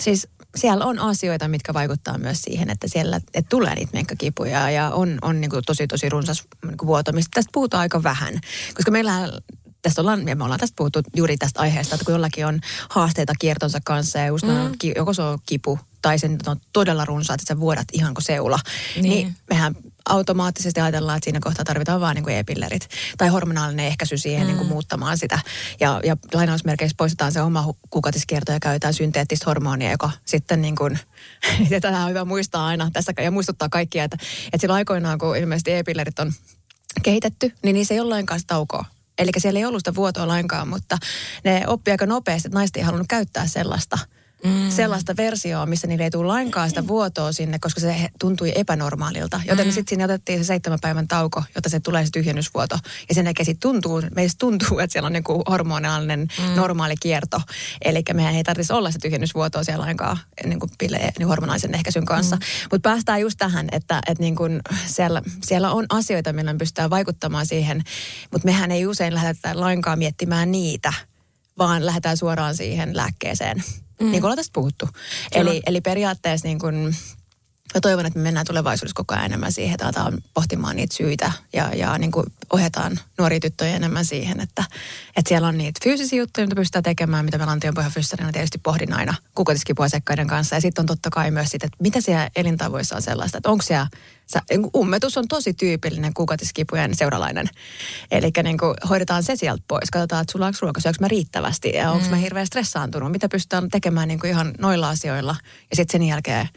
[0.00, 4.90] siis siellä on asioita, mitkä vaikuttaa myös siihen, että siellä että tulee niitä menkkakipuja ja
[4.90, 8.40] on, on niin kuin tosi tosi runsas niin kuin vuoto, mistä tästä puhutaan aika vähän.
[8.74, 9.12] Koska meillä
[9.82, 13.32] tästä ollaan, ja me ollaan tästä puhuttu juuri tästä aiheesta, että kun jollakin on haasteita
[13.38, 14.78] kiertonsa kanssa ja just mm.
[14.78, 18.24] ki, joko se on kipu tai sen on todella runsaat, että sä vuodat ihan kuin
[18.24, 18.58] seula,
[18.94, 19.36] niin, Niin.
[19.50, 19.74] mehän
[20.08, 22.88] automaattisesti ajatellaan, että siinä kohtaa tarvitaan vaan niin kuin e-pillerit
[23.18, 24.46] tai hormonaalinen ehkäisy siihen mm.
[24.46, 25.38] niin kuin muuttamaan sitä.
[25.80, 30.98] Ja, ja lainausmerkeissä poistetaan se oma kuukautiskierto ja käytetään synteettistä hormonia, joka sitten niin kuin,
[31.70, 35.72] tätä on hyvä muistaa aina tässä ja muistuttaa kaikkia, että, että silloin aikoinaan, kun ilmeisesti
[35.72, 36.32] e-pillerit on
[37.02, 38.84] kehitetty, niin niissä ei ole lainkaan taukoa.
[39.18, 40.98] Eli siellä ei ollut sitä vuotoa lainkaan, mutta
[41.44, 43.98] ne oppi aika nopeasti, että naiset ei halunnut käyttää sellaista
[44.44, 44.70] mm.
[44.70, 49.40] sellaista versioa, missä niille ei tule lainkaan sitä vuotoa sinne, koska se tuntui epänormaalilta.
[49.44, 49.72] Joten mm.
[49.72, 52.78] sitten siinä otettiin se seitsemän päivän tauko, jotta se tulee se tyhjennysvuoto.
[53.08, 56.54] Ja sen jälkeen sitten tuntuu, meistä tuntuu, että siellä on niinku hormonaalinen mm.
[56.56, 57.40] normaali kierto.
[57.84, 62.04] Eli mehän ei tarvitsisi olla se tyhjennysvuotoa siellä lainkaan niin kuin pille, niin hormonaalisen ehkäisyn
[62.04, 62.36] kanssa.
[62.36, 62.42] Mm.
[62.70, 66.90] Mutta päästään just tähän, että, että niin kuin siellä, siellä on asioita, millä me pystytään
[66.90, 67.82] vaikuttamaan siihen,
[68.32, 70.92] mutta mehän ei usein lähdetä lainkaan miettimään niitä,
[71.58, 73.64] vaan lähdetään suoraan siihen lääkkeeseen.
[74.02, 74.10] Mm.
[74.10, 74.88] Niin kuin ollaan tästä puhuttu.
[75.32, 76.96] Eli, eli periaatteessa niin kuin,
[77.74, 81.32] mä toivon, että me mennään tulevaisuudessa koko ajan enemmän siihen, että aletaan pohtimaan niitä syitä
[81.52, 84.64] ja, ja niin kuin ohjataan nuoria tyttöjä enemmän siihen, että,
[85.16, 88.92] että siellä on niitä fyysisiä juttuja, mitä pystytään tekemään, mitä me Lantion fyssarina tietysti pohdin
[88.92, 90.56] aina kuukautiskipuasekkaiden kanssa.
[90.56, 93.62] Ja sitten on totta kai myös sitä, että mitä siellä elintavoissa on sellaista, että onko
[93.62, 93.86] siellä
[94.50, 97.48] niin ummetus on tosi tyypillinen kuukautiskipujen seuralainen.
[98.10, 99.90] Eli niin kuin hoidetaan se sieltä pois.
[99.90, 102.10] Katsotaan, että sulla onko ruoka, syöks mä riittävästi ja onko mm.
[102.10, 103.12] mä hirveän stressaantunut.
[103.12, 105.36] Mitä pystytään tekemään niin kuin ihan noilla asioilla.
[105.70, 106.48] Ja sitten sen jälkeen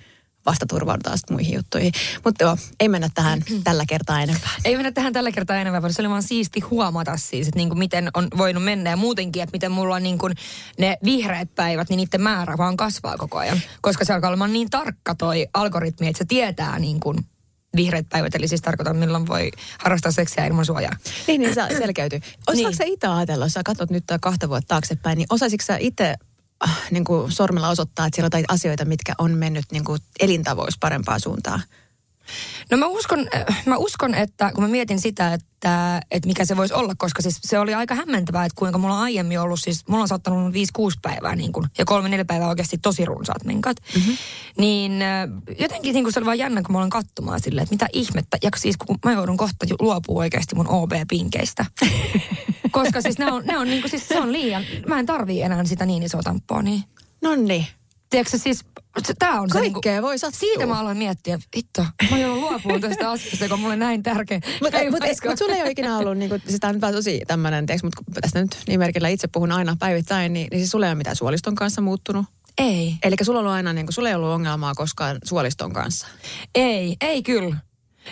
[0.46, 1.92] vasta turvaudutaan sitten muihin juttuihin.
[2.24, 4.50] Mutta joo, ei mennä tähän tällä kertaa enempää.
[4.66, 7.70] Ei mennä tähän tällä kertaa enemmän, vaan se oli vaan siisti huomata siis, että niin
[7.70, 10.34] kuin miten on voinut mennä ja muutenkin, että miten mulla on niin kuin
[10.80, 13.62] ne vihreät päivät, niin niiden määrä vaan kasvaa koko ajan.
[13.82, 17.18] Koska se alkaa olemaan niin tarkka toi algoritmi, että se tietää niin kuin
[17.76, 20.94] vihreät päivät, eli siis tarkoitan milloin voi harrastaa seksiä ilman suojaa.
[21.28, 22.20] Niin, niin se selkeytyy.
[22.48, 22.76] Osaatko Niin.
[22.76, 26.16] sä itse ajatella, jos sä katsot nyt kahta vuotta taaksepäin, niin osaisitko sä itse
[26.92, 31.20] niin kuin sormella osoittaa, että siellä on asioita, mitkä on mennyt niin kuin elintavoissa parempaan
[31.20, 31.62] suuntaan?
[32.72, 36.58] No mä uskon, äh, mä uskon, että kun mä mietin sitä, että, että mikä se
[36.58, 39.88] voisi olla, koska siis se oli aika hämmentävää, että kuinka mulla on aiemmin ollut, siis
[39.88, 40.56] mulla on saattanut 5-6
[41.02, 43.78] päivää niin kuin, ja kolme neljä päivää oikeasti tosi runsaat menkat.
[43.96, 44.18] Mm-hmm.
[44.58, 47.76] Niin äh, jotenkin niin kuin se oli vaan jännä, kun mä olen katsomaan silleen, että
[47.76, 48.38] mitä ihmettä.
[48.44, 51.66] Ja siis kun mä joudun kohta luopua oikeasti mun OB-pinkeistä.
[52.72, 55.64] Koska siis ne on, ne on niinku, siis se on liian, mä en tarvii enää
[55.64, 56.80] sitä niin isoa tamponia.
[57.22, 57.68] Nonni.
[58.10, 58.60] Tiedätkö siis,
[59.08, 60.40] se- tää on se niinku, Kaikkea voi sattua.
[60.40, 64.40] Siitä mä aloin miettiä, hitto, mä joudun luopumaan tästä asiasta, on mulle näin tärkeä.
[64.62, 67.66] Mutta mut, mut sulla ei ole ikinä ollut, niinku, siis tää on nyt tosi tämmönen,
[67.66, 70.96] tiiäks, mutta tästä nyt nimimerkillä itse puhun aina päivittäin, niin, niin siis sulla ei ole
[70.98, 72.26] mitään suoliston kanssa muuttunut.
[72.58, 76.08] Ei, Eli sulla on ollut aina, niin kuin, sulla ei ollut ongelmaa koskaan suoliston kanssa.
[76.56, 77.56] ei, ei kyllä.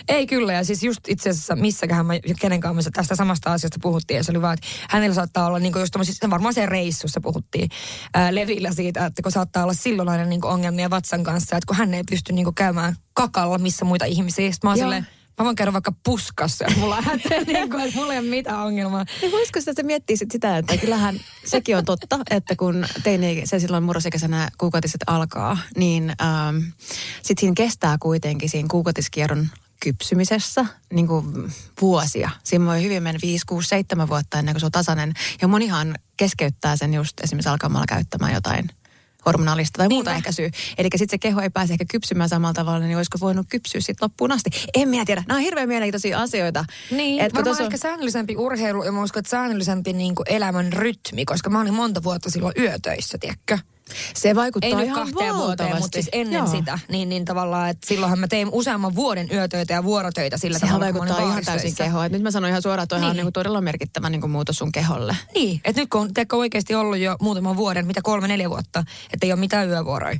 [0.08, 3.78] Ei kyllä, ja siis just itse asiassa missäköhän mä, kenen kanssa me tästä samasta asiasta
[3.82, 6.66] puhuttiin, ja se oli vaan, että hänellä saattaa olla, niin kuin just tommosissa- varmaan se
[6.66, 7.68] reissussa puhuttiin
[8.14, 11.76] ää, Levillä siitä, että kun saattaa olla silloin aina niin ongelmia vatsan kanssa, että kun
[11.76, 15.06] hän ei pysty niin käymään kakalla, missä muita ihmisiä, sitten mä oon silleen,
[15.38, 18.58] mä voin käydä vaikka puskassa, mulla on hätä, niin kuin, että mulla ei ole mitään
[18.58, 19.04] ongelmaa.
[19.20, 23.58] Niin voisiko sitä miettiä sit sitä, että kyllähän sekin on totta, että kun teini, se
[23.58, 26.56] silloin murrosikäisenä kuukautiset alkaa, niin ähm,
[27.22, 29.48] sitten siinä kestää kuitenkin siinä kuukautiskierron
[29.84, 32.30] kypsymisessä niin kuin vuosia.
[32.44, 35.12] Siinä voi hyvin mennä 5, 6, 7 vuotta ennen kuin se on tasainen.
[35.42, 38.68] Ja monihan keskeyttää sen just esimerkiksi alkamalla käyttämään jotain
[39.26, 40.16] hormonaalista tai muuta Niinpä.
[40.18, 40.50] ehkäisyä.
[40.78, 44.04] Eli sitten se keho ei pääse ehkä kypsymään samalla tavalla, niin olisiko voinut kypsyä sitten
[44.04, 44.50] loppuun asti.
[44.74, 45.24] En minä tiedä.
[45.28, 46.64] Nämä on hirveän mielenkiintoisia asioita.
[46.90, 51.24] Niin, Et varmaan on- ehkä säännöllisempi urheilu ja mä uskon, että säännöllisempi niin elämän rytmi,
[51.24, 53.58] koska mä olin monta vuotta silloin yötöissä, tiedätkö?
[54.14, 56.46] Se vaikuttaa Ei nyt ihan kahteen vuoteen, mutta siis ennen Joo.
[56.46, 56.78] sitä.
[56.88, 60.94] Niin, niin tavallaan, että silloinhan mä tein useamman vuoden yötöitä ja vuorotöitä sillä Sehän tavalla,
[60.94, 62.06] vaikuttaa ihan täysin kehoon.
[62.06, 63.16] Et Nyt mä sanon ihan suoraan, että toihan on Niin.
[63.16, 65.16] niinku todella merkittävä niinku muutos sun keholle.
[65.34, 69.26] Niin, että nyt kun on oikeasti ollut jo muutaman vuoden, mitä kolme, neljä vuotta, että
[69.26, 70.18] ei ole mitään yövuoroja.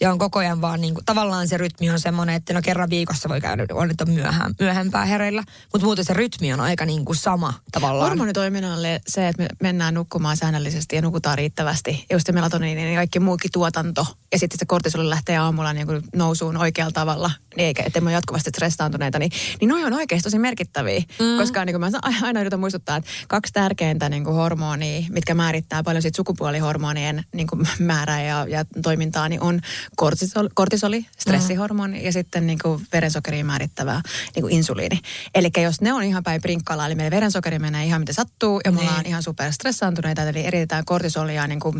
[0.00, 2.90] Ja on koko ajan vaan niin kuin, tavallaan se rytmi on semmoinen, että no kerran
[2.90, 5.44] viikossa voi käydä, on että on myöhään, myöhempää hereillä.
[5.72, 8.08] Mutta muuten se rytmi on aika niin kuin sama tavallaan.
[8.08, 12.06] Hormonitoiminnalle se, että me mennään nukkumaan säännöllisesti ja nukutaan riittävästi.
[12.10, 14.06] Ja just se melatoniini ja kaikki muukin tuotanto.
[14.32, 17.30] Ja sitten se kortisoli lähtee aamulla niin kuin nousuun oikealla tavalla.
[17.56, 19.18] Niin eikä, ettei me jatkuvasti stressaantuneita.
[19.18, 21.00] Niin, niin noi on oikeasti tosi merkittäviä.
[21.00, 21.38] Mm.
[21.38, 25.82] Koska niin kuin mä aina yritän muistuttaa, että kaksi tärkeintä niin kuin hormonia, mitkä määrittää
[25.82, 29.60] paljon sit sukupuolihormonien niin kuin määrää ja, ja toimintaa, niin on
[29.96, 34.02] kortisol, kortisoli, stressihormoni ja sitten niin kuin verensokeriin määrittävä
[34.34, 35.00] niin kuin insuliini.
[35.34, 38.72] Eli jos ne on ihan päin prinkkalaa, eli meidän verensokeri menee ihan miten sattuu ja
[38.72, 38.88] me Niin.
[38.88, 41.74] ollaan ihan super stressaantuneita, eli eritetään kortisolia niin kuin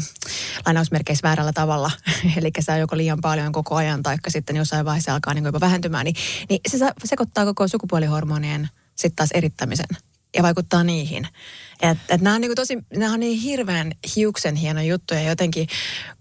[0.66, 1.90] lainausmerkeissä väärällä tavalla.
[2.37, 5.49] eli se on joko liian paljon koko ajan, tai sitten jossain vaiheessa alkaa niin kuin
[5.49, 6.16] jopa vähentymään, niin,
[6.49, 9.87] niin se sekoittaa koko sukupuolihormonien sitten taas erittämisen
[10.37, 11.29] ja vaikuttaa niihin.
[11.83, 15.68] Et, et nämä on niin tosi, nämä on niin hirveän hiuksen hieno juttu ja jotenkin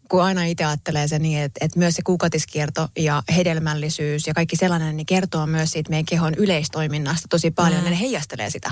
[0.10, 4.56] kun aina itse ajattelee se niin, että, että myös se kuukautiskierto ja hedelmällisyys ja kaikki
[4.56, 7.82] sellainen, niin kertoo myös siitä meidän kehon yleistoiminnasta tosi paljon.
[7.82, 7.86] Mm.
[7.86, 8.72] Ja ne heijastelee sitä.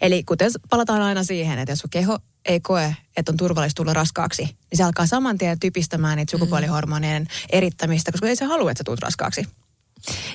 [0.00, 3.94] Eli kuten palataan aina siihen, että jos sun keho ei koe, että on turvallista tulla
[3.94, 8.80] raskaaksi, niin se alkaa saman tien typistämään niitä sukupuolihormonien erittämistä, koska ei se halua, että
[8.80, 9.46] sä tulet raskaaksi.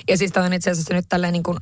[0.08, 1.58] Ja siis tämä on itse asiassa nyt tälleen niin kuin,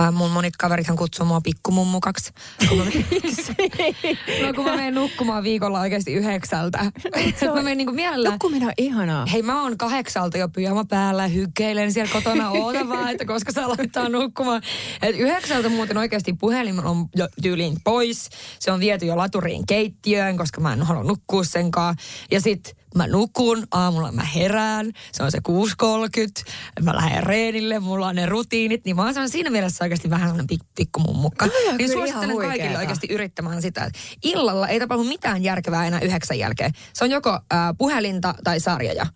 [0.00, 2.32] äh, mun monit kaverithan kutsuu mua pikkumummukaksi.
[2.68, 2.84] Kun mä,
[4.46, 6.92] no kun mä menen nukkumaan viikolla oikeasti yhdeksältä.
[7.14, 8.32] Et mä menen niin kuin mielellään.
[8.32, 9.26] Nukkuminen on ihanaa.
[9.26, 13.68] Hei, mä oon kahdeksalta jo pyjama päällä, hykkeilen siellä kotona, oota vaan, että koska saa
[13.68, 14.62] laittaa nukkumaan.
[15.02, 18.30] Et yhdeksältä muuten oikeasti puhelin on jo tyyliin pois.
[18.58, 21.96] Se on viety jo laturiin keittiöön, koska mä en halua nukkua senkaan.
[22.30, 28.06] Ja sit mä nukun, aamulla mä herään, se on se 6.30, mä lähden reenille, mulla
[28.06, 31.48] on ne rutiinit, niin mä oon siinä mielessä oikeasti vähän sellainen pik, pikkumummukka.
[31.48, 33.90] Toi on Niin kyllä suosittelen kaikille oikeasti yrittämään sitä,
[34.24, 36.72] illalla ei tapahdu mitään järkevää enää yhdeksän jälkeen.
[36.92, 39.06] Se on joko ää, puhelinta tai sarjoja.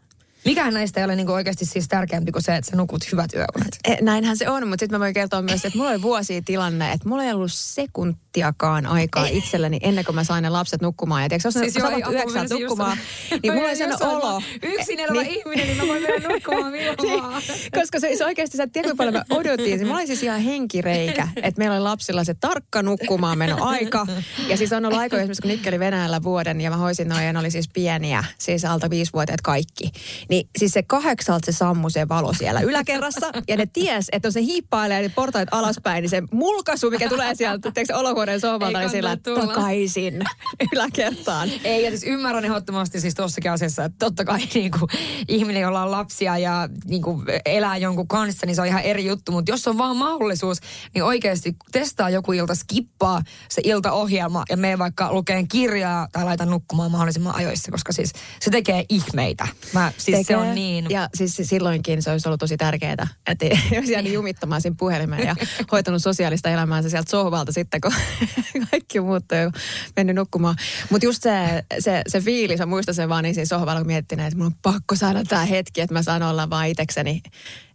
[0.45, 3.79] Mikään näistä ei ole niinku oikeasti siis tärkeämpi kuin se, että sä nukut hyvät yöunet.
[3.85, 6.93] E, Näinhän se on, mutta sitten mä voin kertoa myös, että mulla oli vuosia tilanne,
[6.93, 11.23] että mulla ei ollut sekuntiakaan aikaa itselleni ennen kuin mä sain ne lapset nukkumaan.
[11.23, 12.99] Ja tiedätkö, jos Siis ei, yhdeksältä menisin just nukkumaan,
[13.43, 14.43] niin mulla sellainen just olo.
[14.63, 15.35] Yksin elävä Niin.
[15.39, 17.43] ihminen, niin mä voin mennä nukkumaan milloin vaan.
[17.79, 19.87] Koska se, se oikeasti, sä et tiedä, kuinka paljon mä odotin.
[19.87, 24.07] Mulla oli siis ihan henkireikä, että meillä oli lapsilla se tarkka nukkumaan meno aika.
[24.49, 27.27] Ja siis on ollut aikoja esimerkiksi, kun Nikki oli Venäjällä vuoden ja mä hoisin noin,
[27.27, 29.93] ja ne oli siis pieniä, siis alta viisivuotiaat kaikki.
[30.33, 33.31] Niin siis se kahdeksalta se sammu se valo siellä yläkerrassa.
[33.49, 37.35] Ja ne ties, että jos se hiippailee ne portaat alaspäin, niin se mulkaisu, mikä tulee
[37.35, 39.47] sieltä, teekö olohuoneen sohvalta, niin sillä tulla.
[39.47, 40.25] takaisin
[40.73, 41.49] yläkertaan.
[41.65, 44.91] Ei, ja siis ymmärrän ehdottomasti siis tossakin asiassa, että totta kai niin kuin,
[45.29, 49.05] ihminen, jolla on lapsia ja niin kuin, elää jonkun kanssa, niin se on ihan eri
[49.05, 49.33] juttu.
[49.33, 50.59] Mutta jos on vaan mahdollisuus,
[50.95, 56.47] niin oikeasti testaa joku ilta, skippaa se iltaohjelma ja mene vaikka lukeen kirjaa tai laita
[56.47, 59.49] nukkumaan mahdollisimman ajoissa, koska siis se tekee ihmeitä.
[59.73, 60.87] Mä, siis se on niin...
[60.91, 63.47] Ja siis silloinkin se olisi ollut tosi tärkeää, että
[63.79, 65.37] olisi jäänyt jumittamaan siinä puhelimeen ja
[65.73, 67.93] hoitanut sosiaalista elämäänsä sieltä sohvalta sitten, kun
[68.71, 69.51] kaikki muut on jo
[69.97, 70.57] mennyt nukkumaan.
[70.91, 74.21] Mutta just se, se, se fiilis, mä muistan sen vaan niin siinä sohvalla, kun miettin,
[74.21, 77.23] että mun on pakko saada tämä hetki, että mä saan olla vaan itsekseni.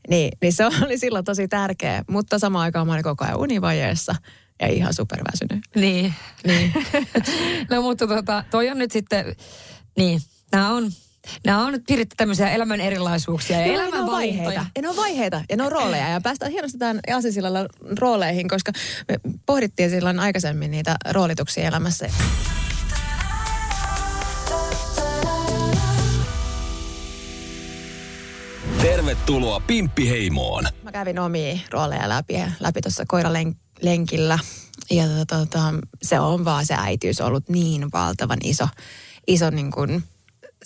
[0.09, 4.15] Niin, niin se oli silloin tosi tärkeä, mutta samaan aikaan mä olin koko ajan univajeessa.
[4.61, 5.63] ja ihan superväsynyt.
[5.75, 6.13] Niin,
[6.45, 6.73] niin.
[7.69, 9.35] no mutta tota, toi on nyt sitten,
[9.97, 10.91] niin, nämä on,
[11.45, 14.65] nämä on nyt piiritti tämmöisiä elämän erilaisuuksia ja Joo, elämän ne vaiheita.
[14.75, 16.09] Ja ne on vaiheita ja ne on rooleja.
[16.09, 17.59] Ja päästään hienosti tämän Aasinsillalla
[17.99, 18.71] rooleihin, koska
[19.07, 22.09] me pohdittiin silloin aikaisemmin niitä roolituksia elämässä.
[28.81, 30.63] Tervetuloa Pimppiheimoon.
[30.83, 34.39] Mä kävin omia rooleja läpi, läpi tuossa koiralenkillä.
[34.91, 38.67] Ja tota, tota, se on vaan se äitiys ollut niin valtavan iso,
[39.27, 40.03] iso niin kuin,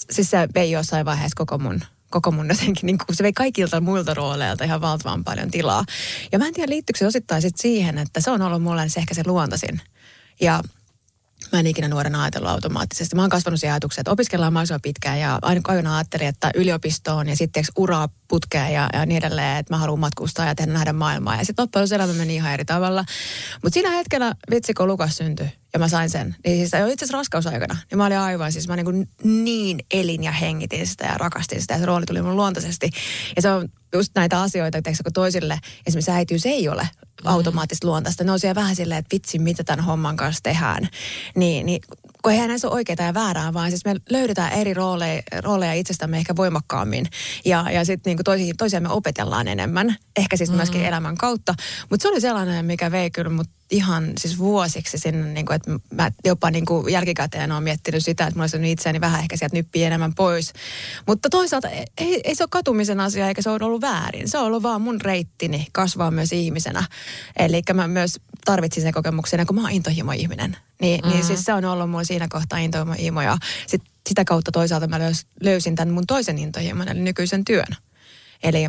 [0.10, 3.82] siis se vei jossain vaiheessa koko mun, koko mun jotenkin, niin kuin, se vei kaikilta
[3.82, 5.86] muilta rooleilta ihan valtavan paljon tilaa.
[6.32, 9.00] Ja mä en tiedä, liittyykö se osittain sit siihen, että se on ollut mulle se
[9.00, 9.82] ehkä se luontaisin.
[10.42, 10.64] Ja
[11.52, 13.16] Mä en ikinä nuorena ajatellut automaattisesti.
[13.16, 17.30] Mä oon kasvanut siihen ajatukseen, että opiskellaan mahdollisimman pitkään ja aina aina ajattelin, että yliopistoon
[17.30, 20.94] ja sitten uraa putkeen ja, ja niin edelleen, että mä haluan matkustaa ja tehdä nähdä
[20.94, 21.36] maailmaa.
[21.36, 23.06] Ja sitten loppujen elämä meni ihan eri tavalla.
[23.64, 27.18] Mutta siinä hetkellä, vitsi kun Lukas syntyi ja mä sain sen, niin siis itse asiassa
[27.18, 27.78] raskausaikana.
[27.92, 31.74] Ja mä olin aivan, siis mä niin, niin elin ja hengitin sitä ja rakastin sitä
[31.74, 32.90] ja se rooli tuli mun luontaisesti.
[33.36, 36.90] Ja se on just näitä asioita, että kun toisille esimerkiksi äitiys ei ole
[37.26, 38.24] automaattisesti luontaista.
[38.24, 40.90] Ne on siellä vähän silleen, että vitsi, mitä tämän homman kanssa tehdään.
[41.36, 41.82] Niin, niin
[42.22, 46.18] kun eihän näissä ole oikeita ja väärää, vaan siis me löydetään eri rooleja, rooleja itsestämme
[46.18, 47.06] ehkä voimakkaammin.
[47.46, 51.56] Ja, ja sitten niin toisiin, toisiaan me opetellaan enemmän, ehkä siis myöskin elämän kautta.
[51.90, 55.72] Mutta se oli sellainen, mikä vei kyllä mut ihan siis vuosiksi sinne, niin kuin, että
[55.96, 59.56] mä jopa niin kuin jälkikäteen olen miettinyt sitä, että mulla olisi itseäni vähän ehkä sieltä
[59.56, 60.54] nyppiä enemmän pois.
[61.08, 64.28] Mutta toisaalta ei, ei se ole katumisen asia, eikä se ole ollut väärin.
[64.28, 66.84] Se on ollut vaan mun reittini kasvaa myös ihmisenä.
[67.38, 70.58] Eli mä myös tarvitsin sen kokemuksen, kun mä oon intohimo-ihminen.
[70.82, 71.14] Niin, mm-hmm.
[71.14, 75.00] niin siis se on ollut mulla siinä kohtaa intohimo ja sit, sitä kautta toisaalta mä
[75.00, 77.76] löys, löysin tämän mun toisen intohimon, eli nykyisen työn.
[78.44, 78.68] Eli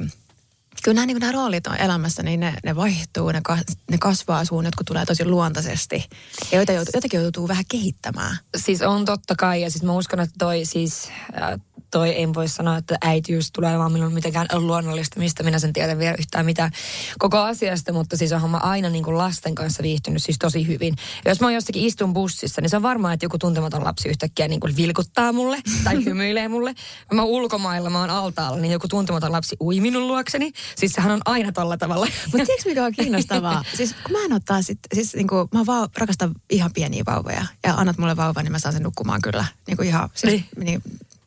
[0.82, 4.44] kyllä nämä, niin nämä roolit on elämässä, niin ne, ne vaihtuu, ne, kas, ne kasvaa
[4.44, 6.04] suun, jotkut tulee tosi luontaisesti.
[6.52, 8.36] Ja joita joutuu, jotakin joutuu vähän kehittämään.
[8.56, 11.08] Siis on totta kai, ja siis mä uskon, että toi siis,
[11.42, 11.60] äh,
[11.92, 15.98] toi en voi sanoa, että äitiys tulee olemaan minulle mitenkään luonnollista, mistä minä sen tiedän
[15.98, 16.70] vielä yhtään mitä
[17.18, 20.94] koko asiasta, mutta siis onhan mä aina niin kuin lasten kanssa viihtynyt siis tosi hyvin.
[21.24, 24.48] Ja jos mä jossakin istun bussissa, niin se on varmaa, että joku tuntematon lapsi yhtäkkiä
[24.48, 26.74] niin kuin vilkuttaa mulle tai hymyilee mulle.
[27.12, 30.52] Mä ulkomailla, mä oon altaalla, niin joku tuntematon lapsi ui minun luokseni.
[30.76, 32.06] Siis sehän on aina tolla tavalla.
[32.06, 33.64] Mutta tiedätkö mikä on kiinnostavaa?
[33.76, 37.46] siis kun mä en ottaa sit, siis niin kuin, mä vaan rakastan ihan pieniä vauvoja.
[37.66, 39.44] Ja annat mulle vauvan, niin mä saan sen nukkumaan kyllä.
[39.66, 40.44] Niin kuin ihan siis, niin.
[40.56, 40.82] Niin,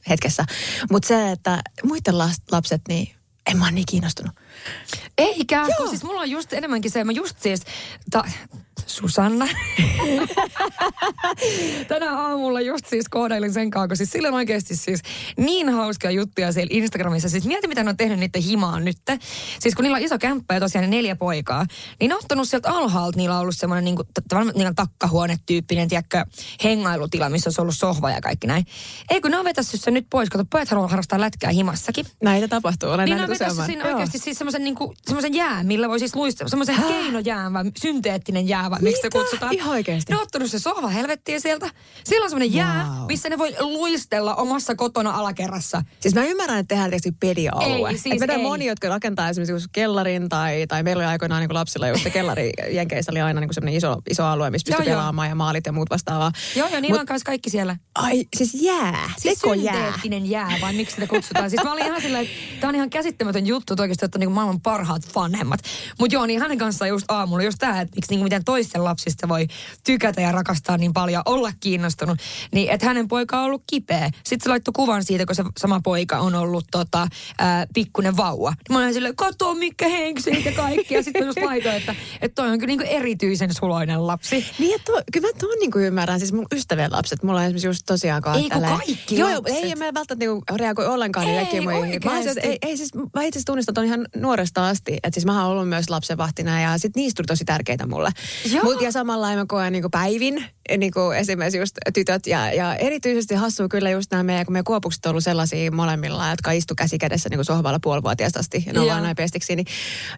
[0.09, 0.45] hetkessä.
[0.91, 2.17] Mutta se, että muiden
[2.51, 3.15] lapset, niin
[3.45, 4.35] en mä ole niin kiinnostunut.
[5.17, 5.77] Eikä, Joo.
[5.77, 7.61] kun siis mulla on just enemmänkin se, mä just siis,
[8.11, 8.23] ta,
[8.85, 9.47] Susanna.
[11.87, 15.01] Tänä aamulla just siis koodailin sen kanssa, kun siis sillä on oikeasti siis
[15.37, 17.29] niin hauskaa juttuja siellä Instagramissa.
[17.29, 18.97] Siis mieti, mitä ne on tehnyt niiden himaan nyt.
[19.59, 21.65] Siis kun niillä on iso kämppä ja tosiaan ne neljä poikaa,
[21.99, 24.07] niin ne on ottanut sieltä alhaalta, niillä on ollut semmoinen niin kuin,
[24.55, 26.25] niillä takkahuone-tyyppinen, tiedätkö,
[26.63, 28.65] hengailutila, missä on ollut sohva ja kaikki näin.
[29.09, 32.05] Ei kun ne on vetässyt sen nyt pois, kato, pojat haluaa harrastaa lätkää himassakin.
[32.23, 35.89] Näitä tapahtuu, olen niin ne on vetänyt sinne oikeasti siis semmoisen niin semmoisen jää, millä
[35.89, 39.53] voi siis luistaa, semmoisen keinojään vai synteettinen jää vai miksi se kutsutaan.
[39.53, 40.13] Ihan oikeasti.
[40.13, 41.69] Ne on ottanut se sohva helvettiin sieltä.
[42.03, 43.07] Siellä on semmoinen jää, wow.
[43.07, 45.81] missä ne voi luistella omassa kotona alakerrassa.
[45.99, 47.89] Siis mä ymmärrän, että tehdään tietysti pelialue.
[47.89, 48.37] Ei, siis ei.
[48.37, 52.51] moni, jotka rakentaa esimerkiksi kellarin tai, tai meillä oli aikoinaan niin lapsilla just se kellari
[52.77, 54.97] Jenkeissä oli aina niin semmoinen iso, iso alue, missä pystyi joo.
[54.97, 56.31] pelaamaan ja maalit ja muut vastaavaa.
[56.55, 57.75] Joo, joo, niillä on kanssa kaikki siellä.
[57.95, 59.09] Ai, siis jää.
[59.17, 59.73] Siis Tekojää.
[59.73, 61.49] synteettinen jää, vai miksi sitä kutsutaan?
[61.49, 64.34] Siis mä olin ihan silleen, että tää on ihan käsittämätön juttu, että oikeasti että niinku
[64.35, 65.59] maailman parhaat vanhemmat.
[65.99, 69.29] Mutta joo, niin hänen kanssaan just aamulla just tää, että miksi niinku miten toisten lapsista
[69.29, 69.47] voi
[69.83, 72.19] tykätä ja rakastaa niin paljon, olla kiinnostunut.
[72.51, 74.09] Niin, että hänen poika on ollut kipeä.
[74.23, 77.07] Sitten se laittoi kuvan siitä, kun se sama poika on ollut tota,
[77.39, 78.49] ää, pikkunen vauva.
[78.49, 80.93] Niin mä olin silleen, kato mikä henkseet ja kaikki.
[80.93, 84.45] Ja sitten just laitoin, että, että toi on kyllä niinku erityisen suloinen lapsi.
[84.59, 86.19] Niin, että kyllä mä tuon niin ymmärrän.
[86.19, 89.63] Siis mun ystävien lapset, mulla on esimerkiksi just tosiaan Ei, kun kaikki Joo, joo, lapset.
[89.63, 92.01] ei, mä välttämättä niinku reagoi ollenkaan Ei, ei, muihin.
[92.05, 94.93] Mä, siis, ei, ei, siis, mä itse asiassa tunnistan ton ihan nuoresta asti.
[95.03, 98.11] Että siis mä oon ollut myös lapsenvahtina ja sit niistä tuli tosi tärkeitä mulle.
[98.51, 98.63] Joo.
[98.63, 100.45] Mut, ja samalla mä koen niinku päivin,
[100.77, 102.27] niinku esimerkiksi just tytöt.
[102.27, 106.29] Ja, ja erityisesti hassua kyllä just nämä meidän, kun meidän kuopukset on ollut sellaisia molemmilla,
[106.29, 108.63] jotka istu käsi kädessä niinku sohvalla puolivuotiaasta asti.
[108.67, 109.55] Ja ne vaan näin pestiksi.
[109.55, 109.67] Niin,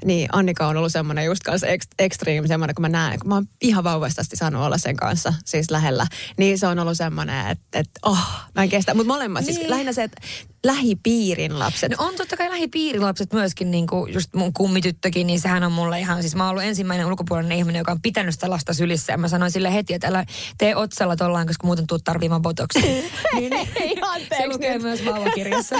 [0.05, 1.67] niin Annika on ollut semmoinen just kanssa
[1.99, 5.33] extreme, semmoinen, kun mä näen, kun mä oon ihan vauvasta asti saanut olla sen kanssa,
[5.45, 6.07] siis lähellä.
[6.37, 8.93] Niin se on ollut semmoinen, että, että oh, mä en kestä.
[8.93, 9.69] Mutta molemmat, siis Niin.
[9.69, 10.21] lähinnä se, että
[10.65, 11.91] lähipiirin lapset.
[11.91, 15.99] No on totta kai lähipiirilapset myöskin, niin kuin just mun kummityttökin, niin sehän on mulle
[15.99, 19.13] ihan, siis mä oon ollut ensimmäinen ulkopuolinen ihminen, joka on pitänyt sitä lasta sylissä.
[19.13, 20.25] Ja mä sanoin sille heti, että älä
[20.57, 22.81] tee otsalla tollaan, koska muuten tuut tarviimaan botoksia.
[23.33, 23.95] niin, Ei,
[24.37, 24.81] se lukee nyt.
[24.81, 25.75] myös vauvakirjassa.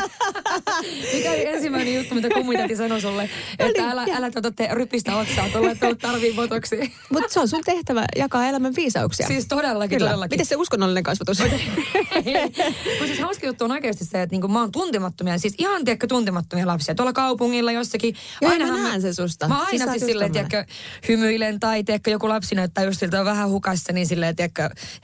[1.14, 5.50] Mikä oli ensimmäinen juttu, mitä kummitäti sanoi sulle, että älä, älä tuota te rypistä otsaa,
[5.50, 6.88] tuolla että tarvii botoksia.
[7.14, 9.28] Mutta se on sun tehtävä jakaa elämän viisauksia.
[9.28, 10.10] Siis todellakin, Kyllä.
[10.10, 10.34] todellakin.
[10.34, 11.40] Miten se uskonnollinen kasvatus?
[11.40, 16.08] Mutta siis hauska juttu on oikeasti se, että niinku mä oon tuntemattomia, siis ihan tiedätkö
[16.08, 16.96] tuntemattomia lapsia.
[16.96, 18.16] Tuolla kaupungilla jossakin.
[18.42, 19.48] Joo, Ainahan mä näen sen susta.
[19.48, 20.66] Mä Siis aina siis, just silleen, tiedätkö,
[21.08, 24.47] hymyilen tai tiedätkö, joku lapsi näyttää just siltä vähän hukassa, niin silleen, tiedätkö,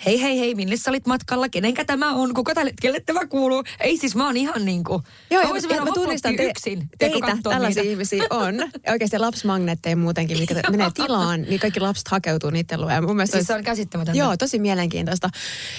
[0.06, 3.64] hei hei hei, minne sä olit matkalla, kenenkä tämä on, kuka tälle, kelle tämä kuuluu.
[3.80, 6.90] Ei siis mä oon ihan niinku, Joo, mä voisin mennä mä tunnistan te, yksin.
[6.98, 7.92] teitä, tällaisia niitä.
[7.92, 8.56] ihmisiä on.
[8.90, 13.02] Oikeasti lapsmagneetteja muutenkin, mikä menee tilaan, niin kaikki lapset hakeutuu niiden luo.
[13.02, 14.20] Mun mielestä Siis se on käsittämätöntä.
[14.20, 15.30] Joo, tosi mielenkiintoista.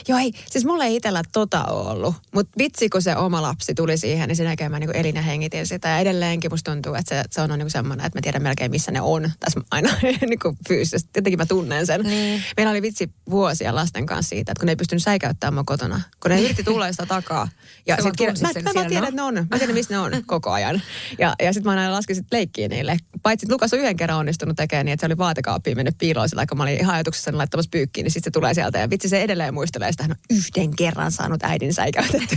[0.09, 2.15] Joo, ei, siis mulla ei itsellä tota ollut.
[2.35, 5.23] Mutta vitsi, kun se oma lapsi tuli siihen, niin sen jälkeen mä niin elin ja
[5.23, 5.89] hengitin sitä.
[5.89, 8.93] Ja edelleenkin musta tuntuu, että se, se on niin semmoinen, että mä tiedän melkein missä
[8.93, 9.31] ne on.
[9.41, 11.11] Tässä aina niin kuin fyysisesti.
[11.17, 12.01] Jotenkin mä tunnen sen.
[12.01, 12.43] Niin.
[12.57, 13.11] Meillä oli vitsi
[13.55, 16.01] vuosia lasten kanssa siitä, että kun ne ei pystynyt säikäyttämään mua kotona.
[16.21, 17.49] Kun ne yritti tulla sitä takaa.
[17.87, 19.09] Ja sit tunsit mä, mä, mä tiedän, no.
[19.09, 19.35] että ne on.
[19.51, 20.83] Mä tiedän, missä ne on koko ajan.
[21.19, 22.97] Ja, ja sitten mä aina laskin sit leikkiä niille.
[23.23, 26.29] Paitsi että Lukas on yhden kerran onnistunut tekemään niin, että se oli vaatekaappiin mennyt piiloon
[26.29, 28.79] sillä, kun mä olin ihan ajatuksessa laittamassa pyykkiin, niin sitten se tulee sieltä.
[28.79, 32.37] Ja vitsi se edelleen muistelee sitä, hän on yhden kerran saanut äidin säikäytetty.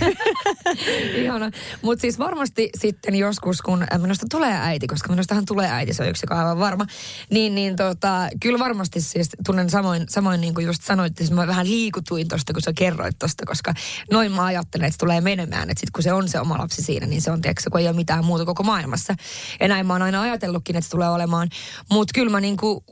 [1.24, 1.52] Ihana.
[1.82, 6.04] Mutta siis varmasti sitten joskus, kun äh, minusta tulee äiti, koska minustahan tulee äiti, se
[6.04, 6.86] on yksi, joka on aivan varma,
[7.30, 11.48] niin, niin tota, kyllä varmasti siis tunnen samoin, samoin niin kuin just sanoit, että mä
[11.48, 13.74] vähän liikutuin tosta, kun sä kerroit tosta, koska
[14.12, 16.84] noin mä ajattelen, että se tulee menemään, että sit kun se on se oma lapsi
[16.84, 19.16] siinä, niin se on, tiedätkö, kun ei ole mitään muuta koko maailmassa.
[19.60, 21.50] Ja näin mä oon aina ajatellutkin, että se tulee olemaan.
[21.92, 22.84] Mutta kyllä mä niin kuin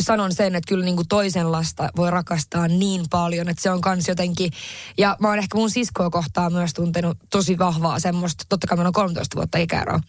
[0.00, 4.08] sanon sen, että kyllä niin toisen lasta voi rakastaa niin paljon, että se on kans
[4.08, 4.50] jotenkin,
[4.98, 8.88] ja mä oon ehkä mun siskoa kohtaan myös tuntenut tosi vahvaa semmoista, totta kai meillä
[8.88, 10.00] on 13 vuotta ikäeroa,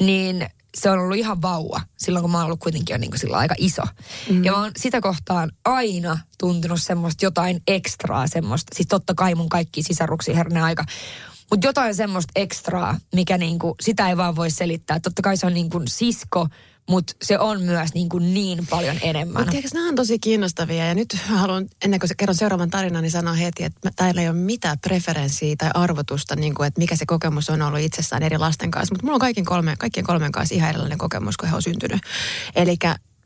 [0.00, 3.34] niin se on ollut ihan vauva silloin, kun mä oon ollut kuitenkin jo niin kuin
[3.34, 3.82] aika iso.
[4.30, 4.44] Mm.
[4.44, 9.48] Ja mä oon sitä kohtaan aina tuntenut semmoista jotain ekstraa semmoista, siis totta kai mun
[9.48, 10.84] kaikki sisaruksia herne aika,
[11.50, 15.00] mutta jotain semmoista ekstraa, mikä niinku, sitä ei vaan voi selittää.
[15.00, 16.48] Totta kai se on niinku sisko,
[16.88, 19.44] mutta se on myös niinku niin paljon enemmän.
[19.44, 23.34] Mutta nämä on tosi kiinnostavia ja nyt haluan, ennen kuin kerron seuraavan tarinan, niin sanoa
[23.34, 27.50] heti, että täällä ei ole mitään preferenssiä tai arvotusta, niin kuin, että mikä se kokemus
[27.50, 28.94] on ollut itsessään eri lasten kanssa.
[28.94, 32.00] Mutta mulla on kaikkien, kolme, kaikkien kolmen kanssa ihan erilainen kokemus, kun he on syntynyt.
[32.54, 32.76] Eli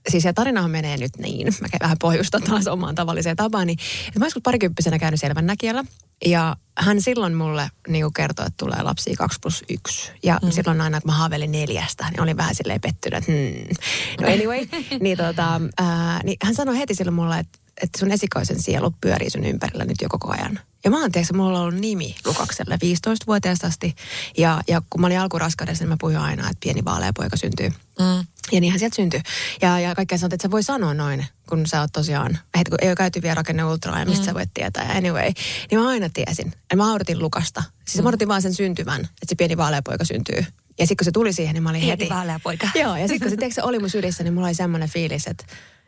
[0.08, 4.20] siis se tarinahan menee nyt niin, mä vähän pohjustan taas omaan tavalliseen tapaan, niin että
[4.20, 5.84] mä joskus parikymppisenä käynyt selvännäkijällä
[6.24, 10.12] ja hän silloin mulle niin kertoi, että tulee lapsia 2 plus 1.
[10.22, 10.50] Ja mm.
[10.50, 14.26] silloin aina, kun mä haaveilin neljästä, niin olin vähän silleen pettynyt, että hmm.
[14.26, 14.66] No anyway,
[15.00, 19.30] niin, tota, ää, niin hän sanoi heti silloin mulle, että, että sun esikoisen sielu pyörii
[19.30, 20.60] sun ympärillä nyt jo koko ajan.
[20.84, 23.96] Ja mä oon, tiedätkö, mulla on ollut nimi Lukakselle 15-vuotiaasta asti.
[24.38, 27.68] Ja, ja kun mä olin alkuraskaudessa, niin mä puhuin aina, että pieni vaalea poika syntyy.
[27.68, 28.26] Mm.
[28.52, 29.20] Ja niinhän sieltä syntyi.
[29.62, 32.78] Ja, ja kaikkea sanottiin, että sä voi sanoa noin, kun sä oot tosiaan, heti kun
[32.82, 34.26] ei ole käyty vielä rakenne ultraa ja mistä mm.
[34.26, 34.88] sä voit tietää.
[34.88, 35.32] Ja anyway,
[35.70, 36.52] niin mä aina tiesin.
[36.70, 37.62] Ja mä odotin Lukasta.
[37.88, 40.44] Siis mä odotin vaan sen syntyvän, että se pieni vaalea poika syntyy.
[40.78, 42.14] Ja sitten kun se tuli siihen, niin mä olin Pieni heti.
[42.14, 42.68] vaalea poika.
[42.74, 45.26] Joo, ja sitten kun se, tiedätkö, se oli mun sydässä, niin mulla oli semmoinen fiilis,
[45.26, 45.44] että,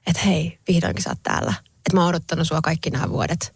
[0.07, 1.55] että hei, vihdoinkin sä oot täällä.
[1.89, 3.55] Että mä oon odottanut sua kaikki nämä vuodet.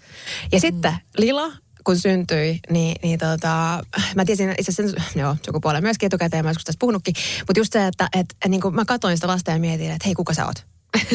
[0.53, 1.53] Ja sitten Lila,
[1.85, 6.51] kun syntyi, niin, niin tota, mä tiesin itse asiassa sen, joo, sukupuolen myöskin etukäteen, mä
[6.51, 9.51] joskus tästä puhunutkin, mutta just se, että et, et, niin kun mä katsoin sitä lasta
[9.51, 10.67] ja mietin, että hei, kuka sä oot?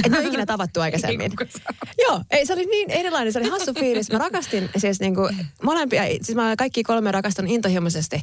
[0.05, 1.31] Et ole ikinä tavattu aikaisemmin.
[2.07, 4.11] Joo, ei, se oli niin erilainen, se oli hassu fiilis.
[4.11, 5.29] Mä rakastin siis niinku
[5.63, 8.21] molempia, siis mä kaikki kolme rakastan intohimoisesti,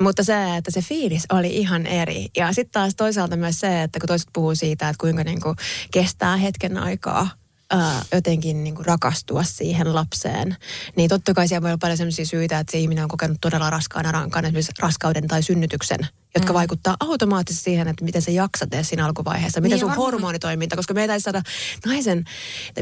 [0.00, 2.26] mutta se, että se fiilis oli ihan eri.
[2.36, 5.54] Ja sitten taas toisaalta myös se, että kun toiset puhuu siitä, että kuinka niinku
[5.90, 7.39] kestää hetken aikaa
[7.70, 10.56] ää, jotenkin niin kuin rakastua siihen lapseen.
[10.96, 13.70] Niin totta kai siellä voi olla paljon sellaisia syitä, että se ihminen on kokenut todella
[13.70, 15.98] raskaana rankan, esimerkiksi raskauden tai synnytyksen,
[16.34, 16.54] jotka mm.
[16.54, 20.12] vaikuttaa automaattisesti siihen, että miten se jaksat edes siinä alkuvaiheessa, miten Niin, sun varmaan.
[20.12, 21.42] hormonitoiminta, koska me ei saada
[21.86, 22.24] naisen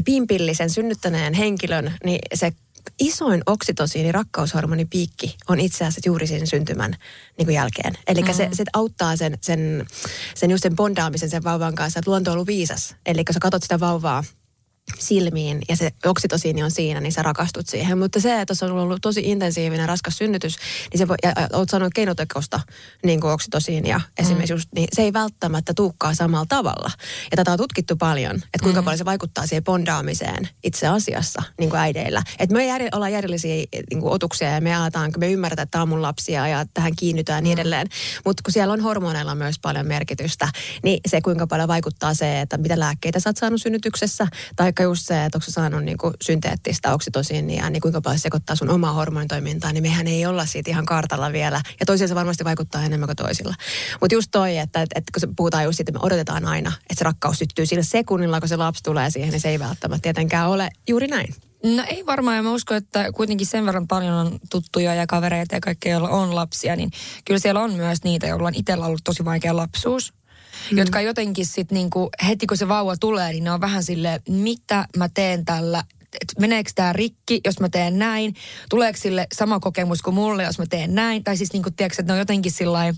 [0.05, 2.53] pimpillisen synnyttäneen henkilön, niin se
[2.99, 6.95] isoin oksitosiini, rakkaushormonipiikki on itse asiassa juuri sen syntymän
[7.37, 7.97] niin kuin jälkeen.
[8.07, 8.33] Eli mm.
[8.33, 9.85] se, se auttaa sen, sen,
[10.35, 12.95] sen just sen bondaamisen sen vauvan kanssa, että luonto on ollut viisas.
[13.05, 14.23] Eli kun sä katsot sitä vauvaa
[14.99, 17.97] silmiin ja se oksitosiini on siinä, niin sä rakastut siihen.
[17.97, 20.55] Mutta se, että se on ollut tosi intensiivinen raskas synnytys,
[20.91, 22.59] niin se voi, ja, ja oot sanonut keinotekosta
[23.05, 26.91] niin kuin oksitosiinia esimerkiksi just, niin se ei välttämättä tuukkaa samalla tavalla.
[27.31, 28.85] Ja tätä on tutkittu paljon, että kuinka mm.
[28.85, 32.23] paljon se vaikuttaa siihen bondaamiseen itse asiassa niin kuin äideillä.
[32.39, 33.55] Että me ei jär, olla järjellisiä
[33.89, 36.95] niin kuin otuksia ja me aletaan, me ymmärretään, että tämä on mun lapsia ja tähän
[36.95, 37.87] kiinnytään ja niin edelleen.
[38.25, 40.47] Mutta kun siellä on hormoneilla myös paljon merkitystä,
[40.83, 45.05] niin se kuinka paljon vaikuttaa se, että mitä lääkkeitä sä oot saanut synnytyksessä, tai just
[45.05, 48.69] se, että onko sä saanut niin kuin synteettistä oksitosiinia, niin kuinka paljon se sekoittaa sun
[48.69, 51.61] omaa hormonitoimintaa, niin mehän ei olla siitä ihan kartalla vielä.
[51.79, 53.55] Ja toisilla se varmasti vaikuttaa enemmän kuin toisilla.
[54.01, 56.95] Mutta just toi, että, että, että kun puhutaan just siitä, että me odotetaan aina, että
[56.95, 60.49] se rakkaus syttyy sillä sekunnilla, kun se lapsi tulee siihen, niin se ei välttämättä tietenkään
[60.49, 61.35] ole juuri näin.
[61.63, 65.55] No ei varmaan, ja mä uskon, että kuitenkin sen verran paljon on tuttuja ja kavereita
[65.55, 66.91] ja kaikkea, joilla on lapsia, niin
[67.25, 70.13] kyllä siellä on myös niitä, joilla on itsellä ollut tosi vaikea lapsuus.
[70.71, 70.77] Mm.
[70.77, 74.85] Jotka jotenkin sitten niinku, heti kun se vauva tulee, niin ne on vähän sille, mitä
[74.97, 75.83] mä teen tällä,
[76.21, 78.33] että meneekö tämä rikki, jos mä teen näin,
[78.69, 82.13] tuleeko sille sama kokemus kuin mulle, jos mä teen näin, tai siis niinku, tiedätkö, että
[82.13, 82.93] ne on jotenkin sillä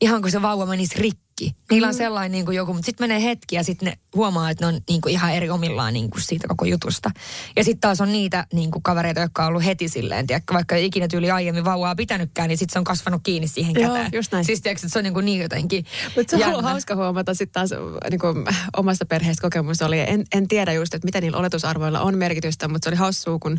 [0.00, 1.31] ihan kuin se vauva menisi rikki.
[1.70, 4.64] Niillä on sellainen niin kuin joku, mutta sitten menee hetki ja sitten ne huomaa, että
[4.64, 7.10] ne on niin kuin ihan eri omillaan niin kuin siitä koko jutusta.
[7.56, 10.74] Ja sitten taas on niitä niin kuin kavereita, jotka on ollut heti silleen, tiedätkö, vaikka
[10.74, 14.10] ei ikinä tyyli aiemmin vauvaa pitänytkään, niin sitten se on kasvanut kiinni siihen Joo, käteen.
[14.12, 14.44] just näin.
[14.44, 15.84] Siis tiedätkö, että se on niin, kuin niin jotenkin
[16.16, 17.70] Mutta se on ollut hauska huomata sitten taas
[18.10, 18.36] niin kuin,
[18.76, 20.00] omasta perheestä kokemus oli.
[20.00, 23.58] En, en tiedä just, että mitä niillä oletusarvoilla on merkitystä, mutta se oli haussua, kun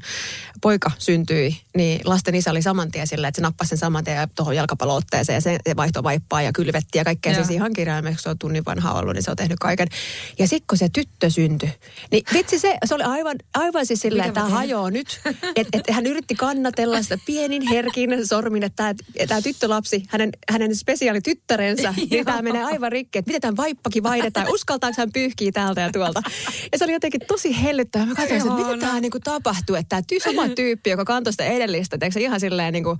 [0.62, 4.30] poika syntyi, niin lasten isä oli saman tien sillä, että se nappasi sen saman tien
[4.36, 7.34] tuohon jalkapallootteeseen ja se, vaihtoi vaippaa ja kylvetti ja kaikkea.
[7.34, 9.88] Siis ihan kirjaimeksi, se on tunnin vanha ollut, niin se on tehnyt kaiken.
[10.40, 11.70] Ja sitten kun se tyttö syntyi,
[12.12, 15.22] niin vitsi se, se oli aivan, aivan siis sillä, Mitä että mä tämä hajoaa nyt.
[15.56, 18.96] Että et hän yritti kannatella sitä pienin herkin sormin, että
[19.28, 24.48] tämä tyttölapsi, hänen, hänen spesiaalityttärensä, niin tämä menee aivan rikki, että miten tämän vaippakin vaihdetaan,
[24.54, 26.22] uskaltaako hän pyyhkiä täältä ja tuolta.
[26.72, 28.06] Ja se oli jotenkin tosi hellyttävää.
[28.06, 31.46] Mä katsoin, että mitä tämä niinku tapahtuu, että tämä ty- sama tyyppi, joka kantoi sitä
[31.46, 32.98] edellistä, teekö se ihan silleen niinku,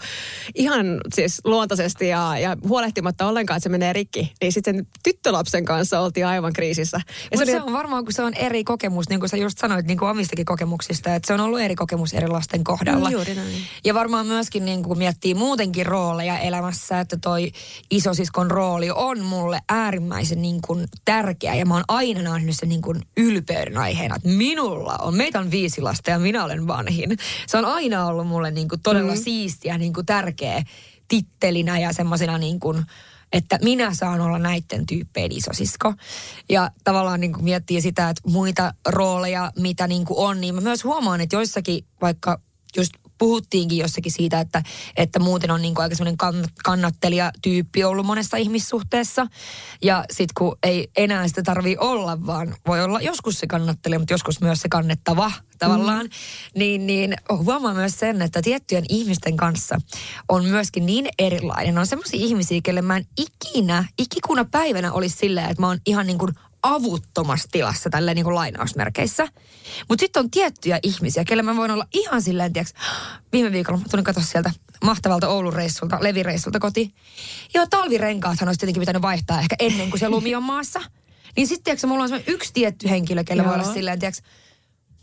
[0.56, 4.34] ihan siis luontaisesti ja, ja huolehtimatta ollenkaan, että se menee rikki.
[4.42, 6.98] Niin sitten sen tyttölapsen kanssa oltiin aivan kriisissä.
[6.98, 9.58] Ja Mutta oli- se on varmaan, kun se on eri kokemus, niin kuin sä just
[9.58, 13.10] sanoit niin kuin omistakin kokemuksista, että se on ollut eri kokemus eri lasten kohdalla.
[13.10, 13.58] Mm, juuri näin.
[13.86, 17.52] Ja varmaan myöskin niin kuin miettii muutenkin rooleja elämässä, että toi
[17.92, 21.56] isosiskon rooli on mulle äärimmäisen niin kuin tärkeä.
[21.56, 25.52] Ja mä oon aina nähnyt sen niin kuin ylpeyden aiheena, että minulla on, meitä on
[25.52, 27.18] viisi lasta ja minä olen vanhin.
[27.48, 29.22] Se on aina ollut mulle niin kuin todella mm.
[29.22, 30.64] siistiä, niin kuin tärkeä
[31.08, 32.86] tittelinä ja semmoisena niin kuin,
[33.34, 35.94] että minä saan olla näiden tyyppien isosisko.
[36.50, 40.62] Ja tavallaan niin kuin miettii sitä, että muita rooleja, mitä niin kuin on, niin mä
[40.62, 42.40] myös huomaan, että joissakin vaikka
[42.78, 42.94] just
[43.24, 44.64] puhuttiinkin jossakin siitä, että,
[44.98, 49.28] että muuten on niin kuin aika semmoinen kann- kannattelija-tyyppi ollut monessa ihmissuhteessa.
[49.82, 54.14] Ja sitten kun ei enää sitä tarvii olla, vaan voi olla joskus se kannattelija, mutta
[54.14, 56.60] joskus myös se kannettava tavallaan, mm.
[56.60, 59.82] niin, niin huomaa myös sen, että tiettyjen ihmisten kanssa
[60.30, 61.78] on myöskin niin erilainen.
[61.78, 66.08] On semmoisia ihmisiä, kelle mä en ikinä, ikikuna päivänä olisi silleen, että mä oon ihan
[66.08, 66.34] niin kuin
[66.64, 69.28] avuttomassa tilassa tälleen niin kuin lainausmerkeissä.
[69.90, 72.74] Mutta sitten on tiettyjä ihmisiä, kelle mä voin olla ihan silleen, tiiäks,
[73.32, 74.52] viime viikolla mä tulin katsoa sieltä
[74.84, 76.94] mahtavalta Oulun reissulta, levireissulta kotiin.
[77.54, 80.82] Joo, talvirenkaathan olisi tietenkin pitänyt vaihtaa ehkä ennen kuin se lumi on maassa.
[81.36, 83.62] Niin sitten, tiedätkö, mulla on yksi tietty henkilö, kelle voi Joo.
[83.62, 84.22] olla silleen, tiedätkö,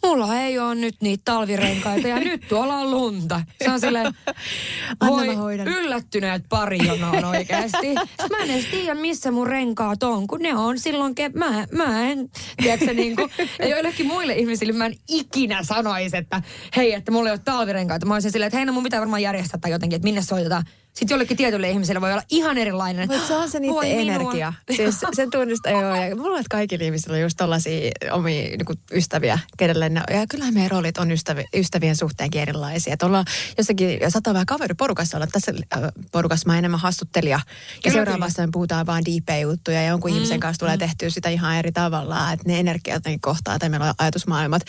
[0.07, 3.41] mulla ei ole nyt niitä talvirenkaita ja nyt tuolla on lunta.
[3.65, 4.15] Se on silleen,
[5.09, 5.29] voi
[5.67, 7.95] yllättyneet pari on oikeasti.
[8.31, 12.11] Mä en edes tiedä, missä mun renkaat on, kun ne on silloin, ke- mä, mä
[12.11, 12.31] en,
[12.63, 16.43] tiedätkö niin kuin, ja joillekin muille ihmisille mä en ikinä sanoisi, että
[16.77, 18.07] hei, että mulla ei ole talvirenkaita.
[18.07, 20.65] Mä olisin silleen, että hei, no mun pitää varmaan järjestää tai jotenkin, että minne soitetaan.
[20.95, 23.09] Sitten jollekin tietylle ihmiselle voi olla ihan erilainen.
[23.09, 24.01] Mutta se on se niiden Voi minua.
[24.03, 24.53] energia.
[24.77, 25.95] Siis sen tunnistaa, joo.
[25.95, 30.27] Ja mulla on, että kaikilla ihmisillä on just tollaisia omia niin ystäviä, kenelle ne, ja
[30.31, 32.93] kyllähän meidän roolit on ystävi, ystävien suhteenkin erilaisia.
[32.93, 33.25] Että ollaan
[33.59, 35.27] jossakin, ja saattaa vähän kaveriporukassa olla.
[35.27, 35.83] Tässä äh,
[36.13, 37.41] porukassa mä enemmän hastuttelija.
[37.85, 41.29] Ja seuraavassa me puhutaan vaan deepejä juttuja, ja jonkun mm, ihmisen kanssa tulee tehtyä sitä
[41.29, 44.63] ihan eri tavalla, että ne energiat jotenkin kohtaa, tai meillä on ajatusmaailmat.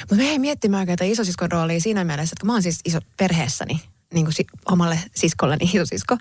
[0.00, 2.98] Mutta me ei miettimään tätä isosiskon roolia siinä mielessä, että kun mä oon siis iso
[3.16, 3.80] perheessäni,
[4.16, 6.16] niin kuin si- omalle siskolleni isosisko.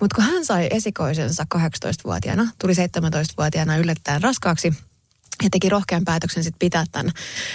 [0.00, 4.74] Mutta kun hän sai esikoisensa 18-vuotiaana, tuli 17-vuotiaana yllättäen raskaaksi,
[5.42, 7.12] ja teki rohkean päätöksen sitten pitää tämän,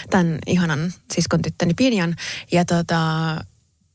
[0.09, 2.15] tämän ihanan siskon tyttöni Pinjan.
[2.51, 2.97] Ja tota,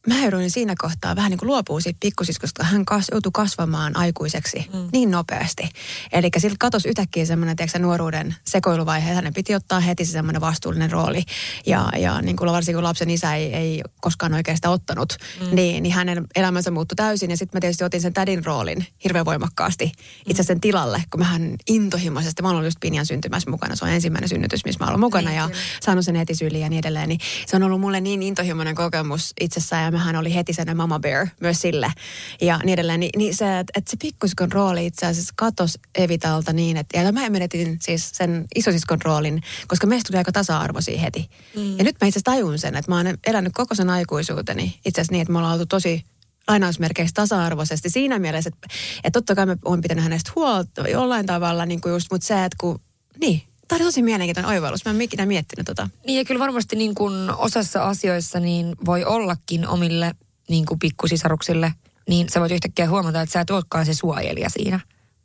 [0.09, 4.67] mä jouduin siinä kohtaa vähän niin kuin luopua siitä pikkusiskosta, hän kas, joutui kasvamaan aikuiseksi
[4.73, 4.89] mm.
[4.93, 5.69] niin nopeasti.
[6.13, 10.91] Eli sillä katosi yhtäkkiä semmoinen, tiedätkö, nuoruuden sekoiluvaihe, hänen piti ottaa heti se semmoinen vastuullinen
[10.91, 11.23] rooli.
[11.67, 15.57] Ja, ja niin kuin varsinkin kun lapsen isä ei, ei koskaan sitä ottanut, mm.
[15.57, 17.31] niin, niin hänen elämänsä muuttui täysin.
[17.31, 21.21] Ja sitten mä tietysti otin sen tädin roolin hirveän voimakkaasti itse asiassa sen tilalle, kun
[21.21, 25.01] mähän intohimoisesti, mä olen just Pinjan syntymässä mukana, se on ensimmäinen synnytys, missä mä olen
[25.01, 25.59] mukana Niin, ja kyllä.
[25.81, 27.09] saanut sen heti syliin ja niin edelleen.
[27.09, 30.99] Niin se on ollut mulle niin intohimoinen kokemus itsessään ja mähän oli heti sen mama
[30.99, 31.93] bear myös sille
[32.41, 33.01] ja niin edelleen.
[33.01, 37.13] Niin, niin se, että, että se pikkusiskon rooli itse asiassa katos Evitalta niin, että ja
[37.13, 41.31] mä menetin siis sen isosiskon roolin, koska meistä tuli aika tasa-arvoisia heti.
[41.57, 41.79] Mm.
[41.79, 45.01] Ja nyt mä itse asiassa tajun sen, että mä oon elänyt koko sen aikuisuuteni itse
[45.01, 46.05] asiassa niin, että me ollaan oltu tosi
[46.49, 48.69] lainausmerkeissä tasa-arvoisesti siinä mielessä, että,
[49.05, 52.45] että totta kai mä oon pitänyt hänestä huolta jollain tavalla, niin kuin just, mutta se,
[52.45, 52.81] että kun,
[53.21, 54.85] niin, tämä on tosi mielenkiintoinen oivallus.
[54.85, 55.89] Mä en ikinä miettinyt tota.
[56.07, 60.15] Niin ja kyllä varmasti niin kuin osassa asioissa niin voi ollakin omille
[60.49, 61.73] niin kuin pikkusisaruksille,
[62.09, 64.81] niin sä voit yhtäkkiä huomata, että sä et olekaan se suojelija siinä.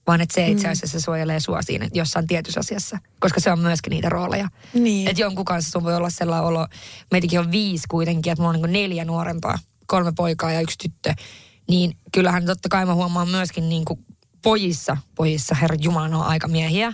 [0.07, 3.91] vaan että se itse asiassa suojelee sua siinä jossain tietyssä asiassa, koska se on myöskin
[3.91, 4.49] niitä rooleja.
[4.73, 5.07] Niin.
[5.07, 6.67] Että jonkun kanssa sun voi olla sellainen olo,
[7.11, 11.13] meitäkin on viisi kuitenkin, että mulla on niin neljä nuorempaa, kolme poikaa ja yksi tyttö,
[11.69, 14.05] niin kyllähän totta kai mä huomaan myöskin niin kuin
[14.43, 16.93] pojissa, pojissa, herra Jumala, on aikamiehiä,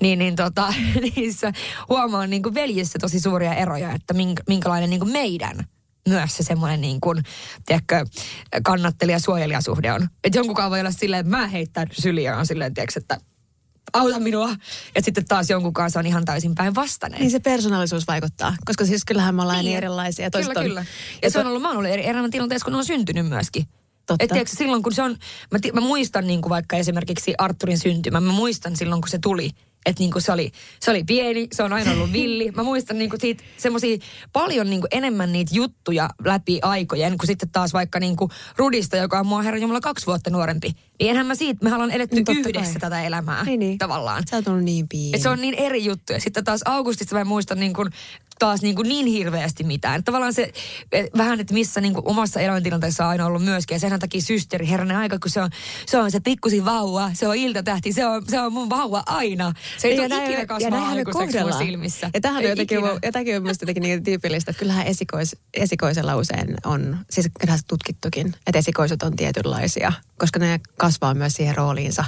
[0.00, 0.74] niin, niin tota,
[1.16, 1.52] niissä
[1.88, 5.64] huomaan niin kuin veljissä tosi suuria eroja, että minkä, minkälainen niin kuin meidän
[6.08, 7.22] myös se semmoinen niin kuin,
[7.66, 8.04] tiedätkö,
[8.62, 10.08] kannattelija suojelijasuhde on.
[10.24, 13.20] Että jonkun voi olla silleen, että mä heittän syliä on silleen, tiedätkö, että
[13.92, 14.50] auta minua.
[14.94, 17.20] Ja sitten taas jonkun kanssa on ihan täysin päinvastainen.
[17.20, 19.76] Niin se persoonallisuus vaikuttaa, koska siis kyllähän me ollaan niin, Niin.
[19.76, 20.30] erilaisia.
[20.30, 20.84] Kyllä, on- kyllä.
[21.22, 23.64] Ja se on ollut, mä oon ollut eri elämän tilanteessa, kun on syntynyt myöskin.
[24.08, 24.24] Totta.
[24.24, 25.16] Et tiedätkö, silloin kun se on,
[25.50, 29.50] mä, mä muistan niin kuin vaikka esimerkiksi Arturin syntymä, mä muistan silloin kun se tuli,
[29.86, 32.50] että niin kuin se, oli, se oli pieni, se on aina ollut villi.
[32.50, 33.96] Mä muistan niin kuin siitä semmoisia
[34.32, 38.96] paljon niin kuin enemmän niitä juttuja läpi aikojen, kuin sitten taas vaikka niin kuin Rudista,
[38.96, 40.68] joka on mua herran Jumala kaksi vuotta nuorempi.
[41.00, 42.80] Niin enhän mä siitä, me ollaan eletty Niin, yhdessä kai.
[42.80, 43.78] tätä elämää Niin, niin.
[43.78, 44.22] tavallaan.
[44.30, 45.10] Sä oot ollut niin pieni.
[45.14, 46.12] Et se on niin eri juttu.
[46.12, 47.90] Ja sitten taas Augustista mä en muista niin kuin,
[48.38, 50.04] taas niin, kuin niin hirveästi mitään.
[50.04, 50.52] Tavallaan se
[50.92, 53.74] eh, vähän, että missä niin kuin omassa elämäntilanteessa on aina ollut myöskin.
[53.74, 55.50] Ja sen takia systeri, herranen aika, kun se on
[55.86, 59.52] se, on se pikkusin vauva, se on iltatähti, se on, se on mun vauva aina.
[59.78, 62.10] Se ei Ja tule ikinä kasvaa aikuiseksi mun silmissä.
[62.14, 62.78] Ja tämähän on jotenkin,
[63.12, 67.66] tämäkin on mielestäni jotenkin niin tyypillistä, että kyllähän esikois, esikoisella usein on, siis kyllähän se
[67.66, 72.04] tutkittukin, että esikoiset on tietynlaisia, koska ne kasvaa myös siihen rooliinsa.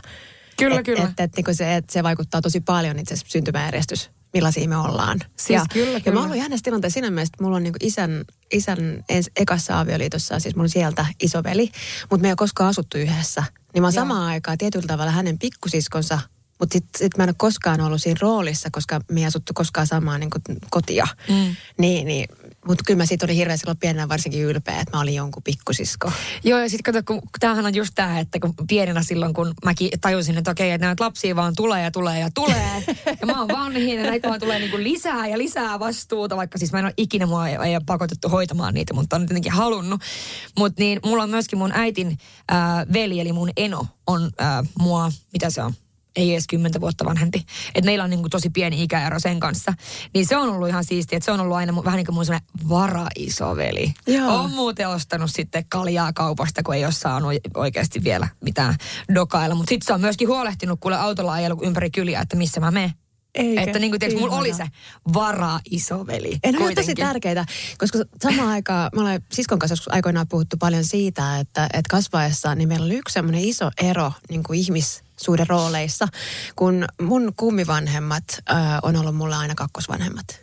[0.57, 1.05] Kyllä, et, kyllä.
[1.05, 5.19] Että et, niin se, et se vaikuttaa tosi paljon itse asiassa syntymäjärjestys, millaisia me ollaan.
[5.37, 6.15] Siis ja, kyllä, ja kyllä.
[6.15, 9.81] mä oon ollut jännässä tilanteessa siinä mielessä, että mulla on niin isän, isän ens, ekassa
[9.81, 11.71] avioliitossa, siis mulla on sieltä isoveli,
[12.11, 13.45] mutta me ei ole koskaan asuttu yhdessä.
[13.75, 16.19] Niin mä oon samaan aikaan tietyllä tavalla hänen pikkusiskonsa,
[16.59, 19.87] mutta sitten sit mä en ole koskaan ollut siinä roolissa, koska me ei asuttu koskaan
[19.87, 20.31] samaa niin
[20.71, 21.07] kotia.
[21.29, 21.57] Mm.
[21.79, 22.29] Niin, niin.
[22.67, 26.13] Mutta kyllä mä siitä olin hirveän silloin pienenä varsinkin ylpeä, että mä olin jonkun pikkusisko.
[26.45, 29.91] Joo, ja sitten kato, kun tämähän on just tämä, että kun pienenä silloin, kun mäkin
[30.01, 32.85] tajusin, että okei, että näitä lapsia vaan tulee ja tulee ja tulee.
[33.21, 36.73] ja mä oon vanhin ja näitä vaan tulee niinku lisää ja lisää vastuuta, vaikka siis
[36.73, 40.01] mä en ole ikinä mua ei, ei ole pakotettu hoitamaan niitä, mutta on jotenkin halunnut.
[40.59, 45.13] Mutta niin, mulla on myöskin mun äitin ää, veli, eli mun eno, on ää, mua,
[45.33, 45.75] mitä se on?
[46.17, 47.45] Ei edes kymmentä vuotta vanhempi.
[47.75, 49.75] Että meillä on niinku tosi pieni ikäero sen kanssa.
[50.15, 52.15] Niin se on ollut ihan siistiä, että se on ollut aina mu- vähän niin kuin
[52.15, 53.93] mun semmoinen varaisoveli.
[54.07, 54.35] Joo.
[54.35, 58.75] On muuten ostanut sitten kaljaa kaupasta, kun ei ole saanut oikeasti vielä mitään
[59.15, 59.55] dokailla.
[59.55, 62.93] Mutta sitten se on myöskin huolehtinut kuule autolla ajellut ympäri kyliä, että missä mä menen.
[63.35, 63.63] Eikä?
[63.63, 64.67] Että niin kuin tiiäks, mulla oli se
[65.15, 66.39] varaisoveli.
[66.43, 67.47] En ole tosi tärkeitä,
[67.79, 72.55] koska samaan aikaan, me ollaan siskon kanssa joskus aikoinaan puhuttu paljon siitä, että, että kasvaessa
[72.55, 75.10] niin meillä oli yksi semmoinen iso ero niin kuin ihmissuuden
[75.49, 76.09] rooleissa,
[76.57, 80.41] kun mun kummivanhemmat äh, on ollut mulla aina kakkosvanhemmat.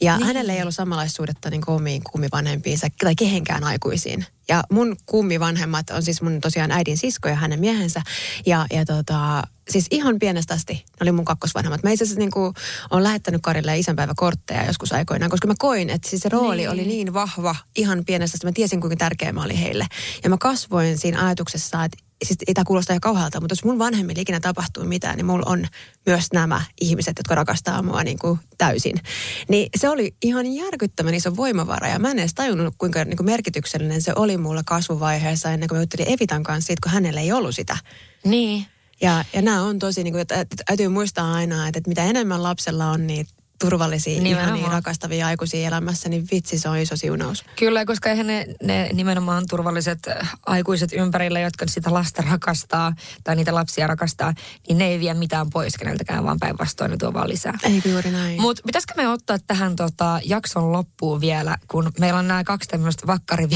[0.00, 0.26] Ja niin.
[0.26, 4.26] hänellä ei ollut samanlaista suhdetta niin kuin omiin kummivanhempiinsa tai kehenkään aikuisiin.
[4.48, 8.02] Ja mun kummivanhemmat on siis mun tosiaan äidin sisko ja hänen miehensä.
[8.46, 11.82] Ja, ja tota, siis ihan pienestä asti ne oli mun kakkosvanhemmat.
[11.82, 12.54] Mä itse asiassa niin kuin,
[12.90, 16.70] olen lähettänyt Karille isänpäiväkortteja joskus aikoinaan, koska mä koin, että siis se rooli niin.
[16.70, 18.46] oli niin vahva ihan pienestä asti.
[18.46, 19.86] Mä tiesin, kuinka tärkeä mä olin heille.
[20.24, 23.78] Ja mä kasvoin siinä ajatuksessa, että siis ei tämä kuulosta ihan kauhealta, mutta jos mun
[23.78, 25.66] vanhemmille ikinä tapahtuu mitään, niin mulla on
[26.06, 29.00] myös nämä ihmiset, jotka rakastaa mua niin kuin täysin.
[29.48, 33.26] Niin se oli ihan järkyttävän iso voimavara ja mä en edes tajunnut, kuinka niin kuin
[33.26, 37.32] merkityksellinen se oli mulle kasvuvaiheessa ennen kuin mä juttelin Evitan kanssa siitä, kun hänellä ei
[37.32, 37.76] ollut sitä.
[38.24, 38.66] Niin.
[39.00, 42.04] Ja, ja nämä on tosi, niin kuin, että, että täytyy muistaa aina, että, että mitä
[42.04, 43.26] enemmän lapsella on niin
[43.64, 44.56] turvallisia, Nimenomaan.
[44.56, 47.44] ihania, rakastavia aikuisia elämässä, niin vitsi se on iso siunaus.
[47.58, 49.98] Kyllä, koska eihän ne, ne nimenomaan turvalliset
[50.46, 52.92] aikuiset ympärillä, jotka sitä lasta rakastaa
[53.24, 54.34] tai niitä lapsia rakastaa,
[54.68, 57.58] niin ne ei vie mitään pois keneltäkään, vaan päinvastoin ne tuo vaan lisää.
[57.62, 58.40] Eikö juuri näin?
[58.40, 63.06] Mutta pitäisikö me ottaa tähän tota, jakson loppuun vielä, kun meillä on nämä kaksi tämmöistä
[63.06, 63.46] vakkari...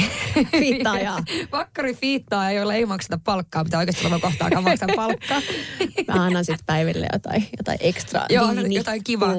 [0.50, 1.22] Fiittaajaa.
[1.52, 5.40] Vakkarifiittaa, joilla ei makseta palkkaa, mitä oikeasti olla kohtaakaan maksaa palkkaa.
[6.08, 9.34] Mä annan sitten päiville jotain, jotain ekstra Joo, viini- jotain kivaa.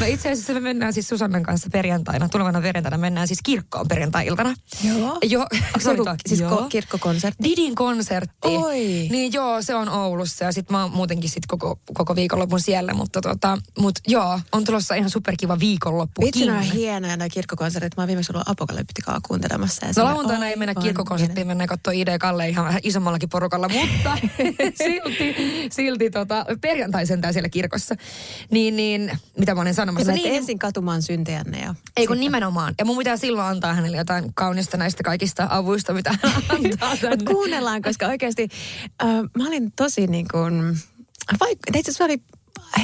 [0.14, 4.54] Itse asiassa me mennään siis Susannan kanssa perjantaina, tulevana perjantaina mennään siis kirkkoon perjantai-iltana.
[4.84, 5.18] Joo.
[5.22, 5.46] Joo.
[5.86, 6.60] Onko se siis Joo.
[6.60, 7.44] ko- kirkkokonsertti?
[7.44, 8.48] Didin konsertti.
[8.48, 8.78] Oi.
[9.10, 12.94] Niin joo, se on Oulussa ja sit mä oon muutenkin sit koko, koko viikonlopun siellä,
[12.94, 16.22] mutta tota, mut joo, on tulossa ihan superkiva viikonloppu.
[16.22, 17.96] Vitsi, on hienoja nämä kirkkokonsertit.
[17.96, 19.86] Mä oon viimeksi ollut Apokalyptikaa kuuntelemassa.
[19.86, 24.18] Ja No lauantaina ei mennä kirkkokonserttiin, mennään katsoa ID Kalle ihan vähän isommallakin porukalla, mutta
[24.84, 25.36] silti,
[25.70, 27.94] silti tota, perjantai sentään siellä kirkossa.
[28.50, 30.12] Niin, niin, mitä mä olin Te sanomassa?
[30.12, 31.74] menette Niin, ensin katumaan syntejänne ja...
[31.96, 32.74] ei kun nimenomaan.
[32.78, 37.22] Ja mun pitää silloin antaa hänelle jotain kaunista näistä kaikista avuista, mitä hän antaa Mut
[37.22, 38.48] kuunnellaan, koska oikeasti
[39.02, 40.78] äh, mä olin tosi niin kuin...
[41.34, 42.18] Vaik- itse asiassa oli,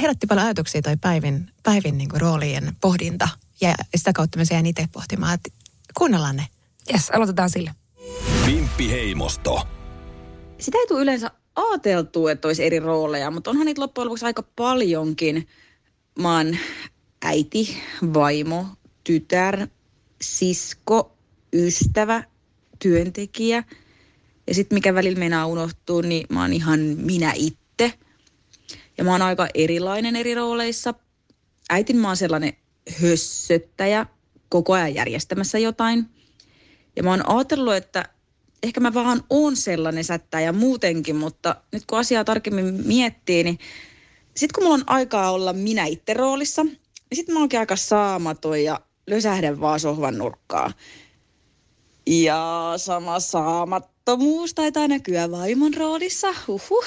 [0.01, 3.29] herätti paljon ajatuksia toi päivin, päivin niin kuin roolien pohdinta.
[3.61, 5.49] Ja sitä kautta mä jäin itse pohtimaan, että
[5.97, 6.47] kuunnellaan ne.
[6.93, 7.73] Yes, aloitetaan sillä.
[8.45, 9.67] Vimppi Heimosto.
[10.59, 14.43] sitä ei tule yleensä ajateltu, että olisi eri rooleja, mutta onhan niitä loppujen lopuksi aika
[14.55, 15.47] paljonkin.
[16.19, 16.57] Mä oon
[17.21, 17.77] äiti,
[18.13, 18.65] vaimo,
[19.03, 19.67] tytär,
[20.21, 21.17] sisko,
[21.53, 22.23] ystävä,
[22.79, 23.63] työntekijä.
[24.47, 27.93] Ja sitten mikä välillä meinaa unohtuu, niin mä oon ihan minä itse.
[28.97, 30.93] Ja mä oon aika erilainen eri rooleissa.
[31.69, 32.53] Äitin mä oon sellainen
[33.01, 34.05] hössöttäjä,
[34.49, 36.05] koko ajan järjestämässä jotain.
[36.95, 38.09] Ja mä oon ajatellut, että
[38.63, 43.59] ehkä mä vaan oon sellainen sättäjä muutenkin, mutta nyt kun asiaa tarkemmin miettii, niin
[44.35, 46.65] sitten kun mulla on aikaa olla minä itse roolissa,
[47.13, 50.71] sitten mä oonkin aika saamaton ja lösähden vaan sohvan nurkkaa.
[52.07, 56.85] Ja sama saamattomuus taitaa näkyä vaimon roolissa, uhuh.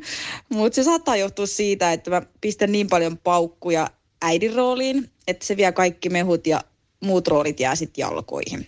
[0.48, 3.90] Mutta se saattaa johtua siitä, että mä pistän niin paljon paukkuja
[4.22, 6.60] äidin rooliin, että se vie kaikki mehut ja
[7.00, 8.66] muut roolit jää sitten jalkoihin.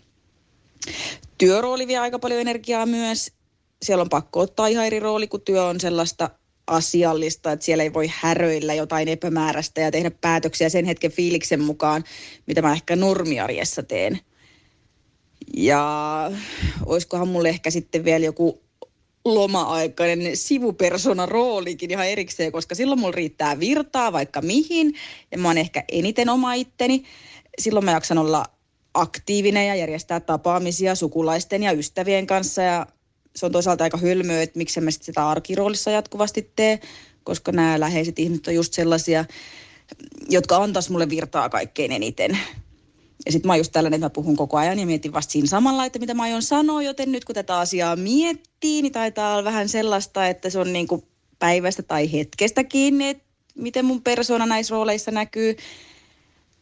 [1.39, 3.33] Työrooli vie aika paljon energiaa myös.
[3.83, 6.31] Siellä on pakko ottaa ihan eri rooli, kun työ on sellaista
[6.67, 12.05] asiallista, että siellä ei voi häröillä jotain epämääräistä ja tehdä päätöksiä sen hetken fiiliksen mukaan,
[12.47, 14.21] mitä mä ehkä normiarjessa teen.
[15.57, 16.31] Ja
[16.87, 18.63] olisikohan mulle ehkä sitten vielä joku
[19.25, 24.95] loma-aikainen sivupersona roolikin ihan erikseen, koska silloin mulla riittää virtaa vaikka mihin
[25.33, 27.05] ja mä oon ehkä eniten oma itteni.
[27.59, 28.45] Silloin mä jaksan olla
[28.95, 32.87] aktiivinen ja järjestää tapaamisia sukulaisten ja ystävien kanssa ja
[33.37, 36.81] se on toisaalta aika hölmöä, että miksi mä sitä arkiroolissa jatkuvasti tee,
[37.25, 39.25] koska nämä läheiset ihmiset on just sellaisia,
[40.29, 42.39] jotka antaisi mulle virtaa kaikkein eniten.
[43.27, 45.49] Ja sitten mä oon just tällainen, että mä puhun koko ajan ja mietin vasta siinä
[45.49, 49.45] samalla, että mitä mä aion sanoa, joten nyt kun tätä asiaa miettii, niin taitaa olla
[49.45, 51.03] vähän sellaista, että se on niin kuin
[51.39, 53.25] päivästä tai hetkestä kiinni, että
[53.55, 55.57] miten mun persona näissä rooleissa näkyy.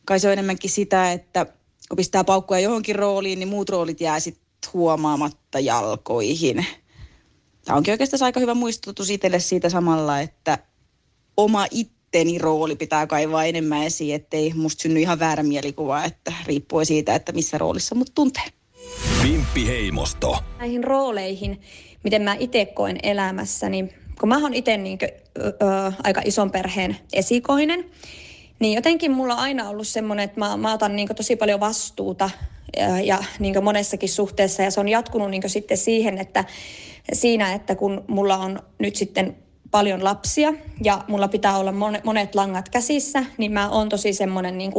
[0.04, 1.46] Kai se on enemmänkin sitä, että
[1.88, 6.66] kun pistää paukkuja johonkin rooliin, niin muut roolit jää sitten huomaamatta jalkoihin.
[7.64, 10.58] Tämä onkin oikeastaan aika hyvä muistutus itselle siitä samalla, että
[11.36, 16.84] oma itteni rooli pitää kaivaa enemmän esiin, ettei musta synny ihan väärä mielikuva, että riippuu
[16.84, 18.44] siitä, että missä roolissa mut tuntee.
[19.22, 20.38] Vimppi Heimosto.
[20.58, 21.60] Näihin rooleihin,
[22.04, 23.90] miten mä itse koen elämässä, niin
[24.20, 24.98] kun mä oon itse niin
[26.02, 27.90] aika ison perheen esikoinen,
[28.60, 32.30] niin jotenkin mulla on aina ollut semmoinen, että mä, mä otan niin tosi paljon vastuuta
[33.04, 34.62] ja, niin monessakin suhteessa.
[34.62, 36.44] Ja se on jatkunut niin sitten siihen, että
[37.12, 39.36] siinä, että kun mulla on nyt sitten
[39.70, 40.54] paljon lapsia
[40.84, 41.72] ja mulla pitää olla
[42.04, 44.72] monet langat käsissä, niin mä oon tosi semmoinen, niin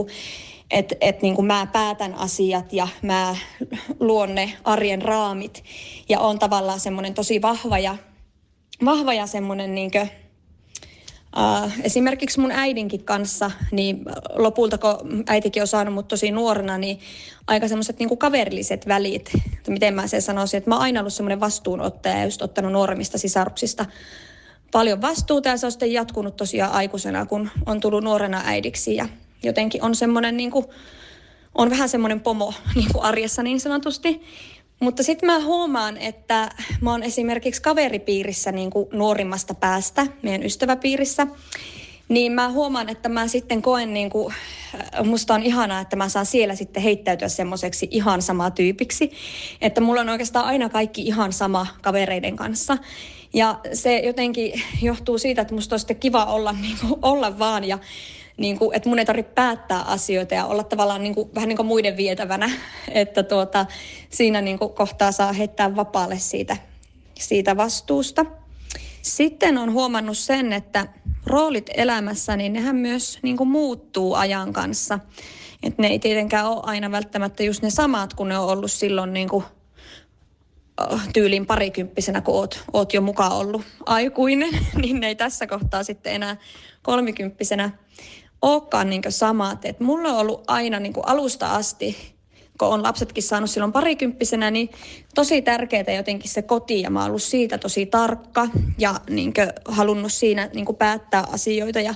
[0.72, 3.36] että et niin mä päätän asiat ja mä
[4.00, 5.64] luon ne arjen raamit.
[6.10, 7.98] Ja on tavallaan semmoinen tosi vahva ja,
[8.86, 10.10] vahva ja semmoinen niin kuin,
[11.36, 14.06] Uh, esimerkiksi mun äidinkin kanssa, niin
[14.36, 17.00] lopulta kun äitikin on saanut mut tosi nuorena, niin
[17.48, 21.14] aika semmoiset niin kaverilliset välit, että miten mä sen sanoisin, että mä oon aina ollut
[21.14, 23.86] semmoinen vastuunottaja ja just ottanut nuoremmista sisaruksista
[24.72, 29.08] paljon vastuuta ja se on sitten jatkunut tosiaan aikuisena, kun on tullut nuorena äidiksi ja
[29.44, 30.66] jotenkin on semmoinen niin kuin,
[31.56, 34.22] on vähän semmoinen pomo niin kuin arjessa niin sanotusti.
[34.80, 36.52] Mutta sitten mä huomaan, että
[36.82, 41.28] mä oon esimerkiksi kaveripiirissä niin kuin nuorimmasta päästä, meidän ystäväpiirissä,
[42.10, 44.34] niin mä huomaan, että mä sitten koen, niin kuin,
[44.76, 49.12] äh, musta on ihanaa, että mä saan siellä sitten heittäytyä semmoiseksi ihan sama tyypiksi.
[49.62, 52.78] Että mulla on oikeastaan aina kaikki ihan sama kavereiden kanssa.
[53.34, 57.64] Ja se jotenkin johtuu siitä, että musta on sitten kiva olla, niin kuin, olla vaan
[57.64, 57.80] ja
[58.38, 61.58] niin kuin, että mun ei tarvitse päättää asioita ja olla tavallaan niin kuin, vähän niin
[61.58, 62.52] kuin muiden vietävänä,
[62.92, 63.66] että tuota,
[64.10, 66.58] siinä niin kuin kohtaa saa heittää vapaalle siitä,
[67.20, 68.26] siitä vastuusta.
[69.02, 70.88] Sitten on huomannut sen, että
[71.26, 75.00] roolit elämässä, niin nehän myös niin kuin muuttuu ajan kanssa.
[75.64, 79.14] Että ne ei tietenkään ole aina välttämättä just ne samat, kun ne on ollut silloin
[79.14, 79.44] niin kuin
[81.14, 84.50] tyylin parikymppisenä, kun oot, oot jo mukaan ollut aikuinen,
[84.82, 86.38] niin ne ei tässä kohtaa sitten enää
[86.84, 87.72] kolmikymppisenä
[88.46, 89.66] olekaan niin samat.
[89.66, 92.16] Et mulla on ollut aina niin alusta asti,
[92.60, 94.70] kun on lapsetkin saanut silloin parikymppisenä, niin
[95.16, 99.34] tosi tärkeää jotenkin se koti ja mä oon ollut siitä tosi tarkka ja niin
[99.66, 101.94] halunnut siinä niin päättää asioita ja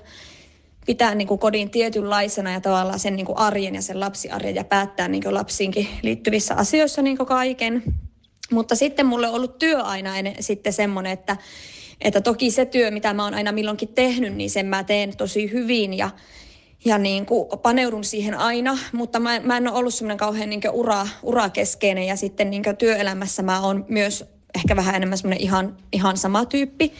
[0.85, 5.33] pitää niin kodin tietynlaisena ja tavallaan sen niin arjen ja sen lapsiarjen ja päättää niin
[5.33, 7.83] lapsiinkin liittyvissä asioissa niin kaiken.
[8.51, 11.37] Mutta sitten mulle on ollut työ aina sitten semmoinen, että
[12.01, 15.51] että toki se työ, mitä mä oon aina milloinkin tehnyt, niin sen mä teen tosi
[15.51, 16.09] hyvin ja,
[16.85, 20.61] ja niin kuin paneudun siihen aina, mutta mä, mä en ole ollut semmoinen kauhean niin
[20.71, 24.25] ura, urakeskeinen ja sitten niin työelämässä mä oon myös
[24.55, 26.93] ehkä vähän enemmän semmoinen ihan, ihan sama tyyppi.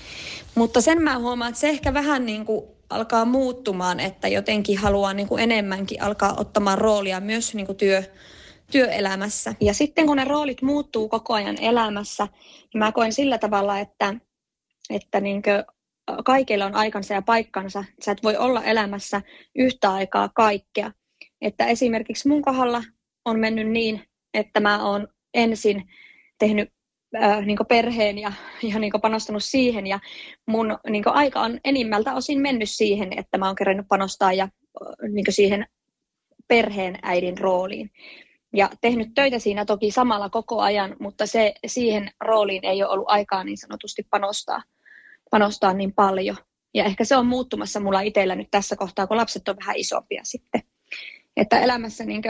[0.56, 5.14] Mutta sen mä huomaan, että se ehkä vähän niin kuin alkaa muuttumaan, että jotenkin haluaa
[5.14, 8.04] niin kuin enemmänkin alkaa ottamaan roolia myös niin kuin työ,
[8.72, 9.56] työelämässä.
[9.62, 12.28] Ja sitten kun ne roolit muuttuu koko ajan elämässä,
[12.74, 14.16] niin mä koen sillä tavalla, että
[14.90, 15.64] että niinkö
[16.26, 17.84] kaikilla on aikansa ja paikkansa.
[18.06, 19.22] Sä et voi olla elämässä
[19.56, 20.92] yhtä aikaa kaikkea.
[21.42, 22.84] Että esimerkiksi mun kohdalla
[23.26, 25.84] on mennyt niin, että mä oon ensin
[26.40, 26.70] tehnyt
[27.22, 28.32] äh, niin perheen ja,
[28.64, 29.88] ja niin panostanut siihen.
[29.88, 30.00] Ja
[30.48, 34.50] mun niin aika on enimmältä osin mennyt siihen, että mä oon kerännyt panostaa ja
[35.12, 35.66] niin siihen
[36.48, 37.92] perheen äidin rooliin.
[38.54, 43.10] Ja tehnyt töitä siinä toki samalla koko ajan, mutta se, siihen rooliin ei ole ollut
[43.10, 44.64] aikaa niin sanotusti panostaa,
[45.30, 46.38] panostaa niin paljon.
[46.74, 50.22] Ja ehkä se on muuttumassa mulla itsellä nyt tässä kohtaa, kun lapset on vähän isompia
[50.24, 50.62] sitten.
[51.38, 52.22] Että elämässä niin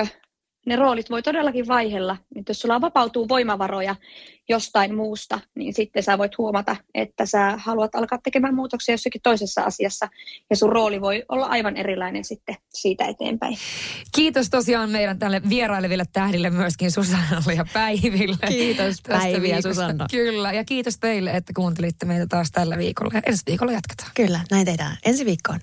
[0.65, 2.17] ne roolit voi todellakin vaihella.
[2.35, 3.95] Että jos sulla vapautuu voimavaroja
[4.49, 9.61] jostain muusta, niin sitten sä voit huomata, että sä haluat alkaa tekemään muutoksia jossakin toisessa
[9.61, 10.09] asiassa.
[10.49, 13.57] Ja sun rooli voi olla aivan erilainen sitten siitä eteenpäin.
[14.15, 18.37] Kiitos tosiaan meidän tälle vieraileville tähdille myöskin Susannalle ja Päiville.
[18.47, 20.05] Kiitos Päivi ja Susanna.
[20.11, 23.11] Kyllä, ja kiitos teille, että kuuntelitte meitä taas tällä viikolla.
[23.13, 24.11] Ja ensi viikolla jatketaan.
[24.15, 24.97] Kyllä, näin tehdään.
[25.05, 25.59] Ensi viikkoon.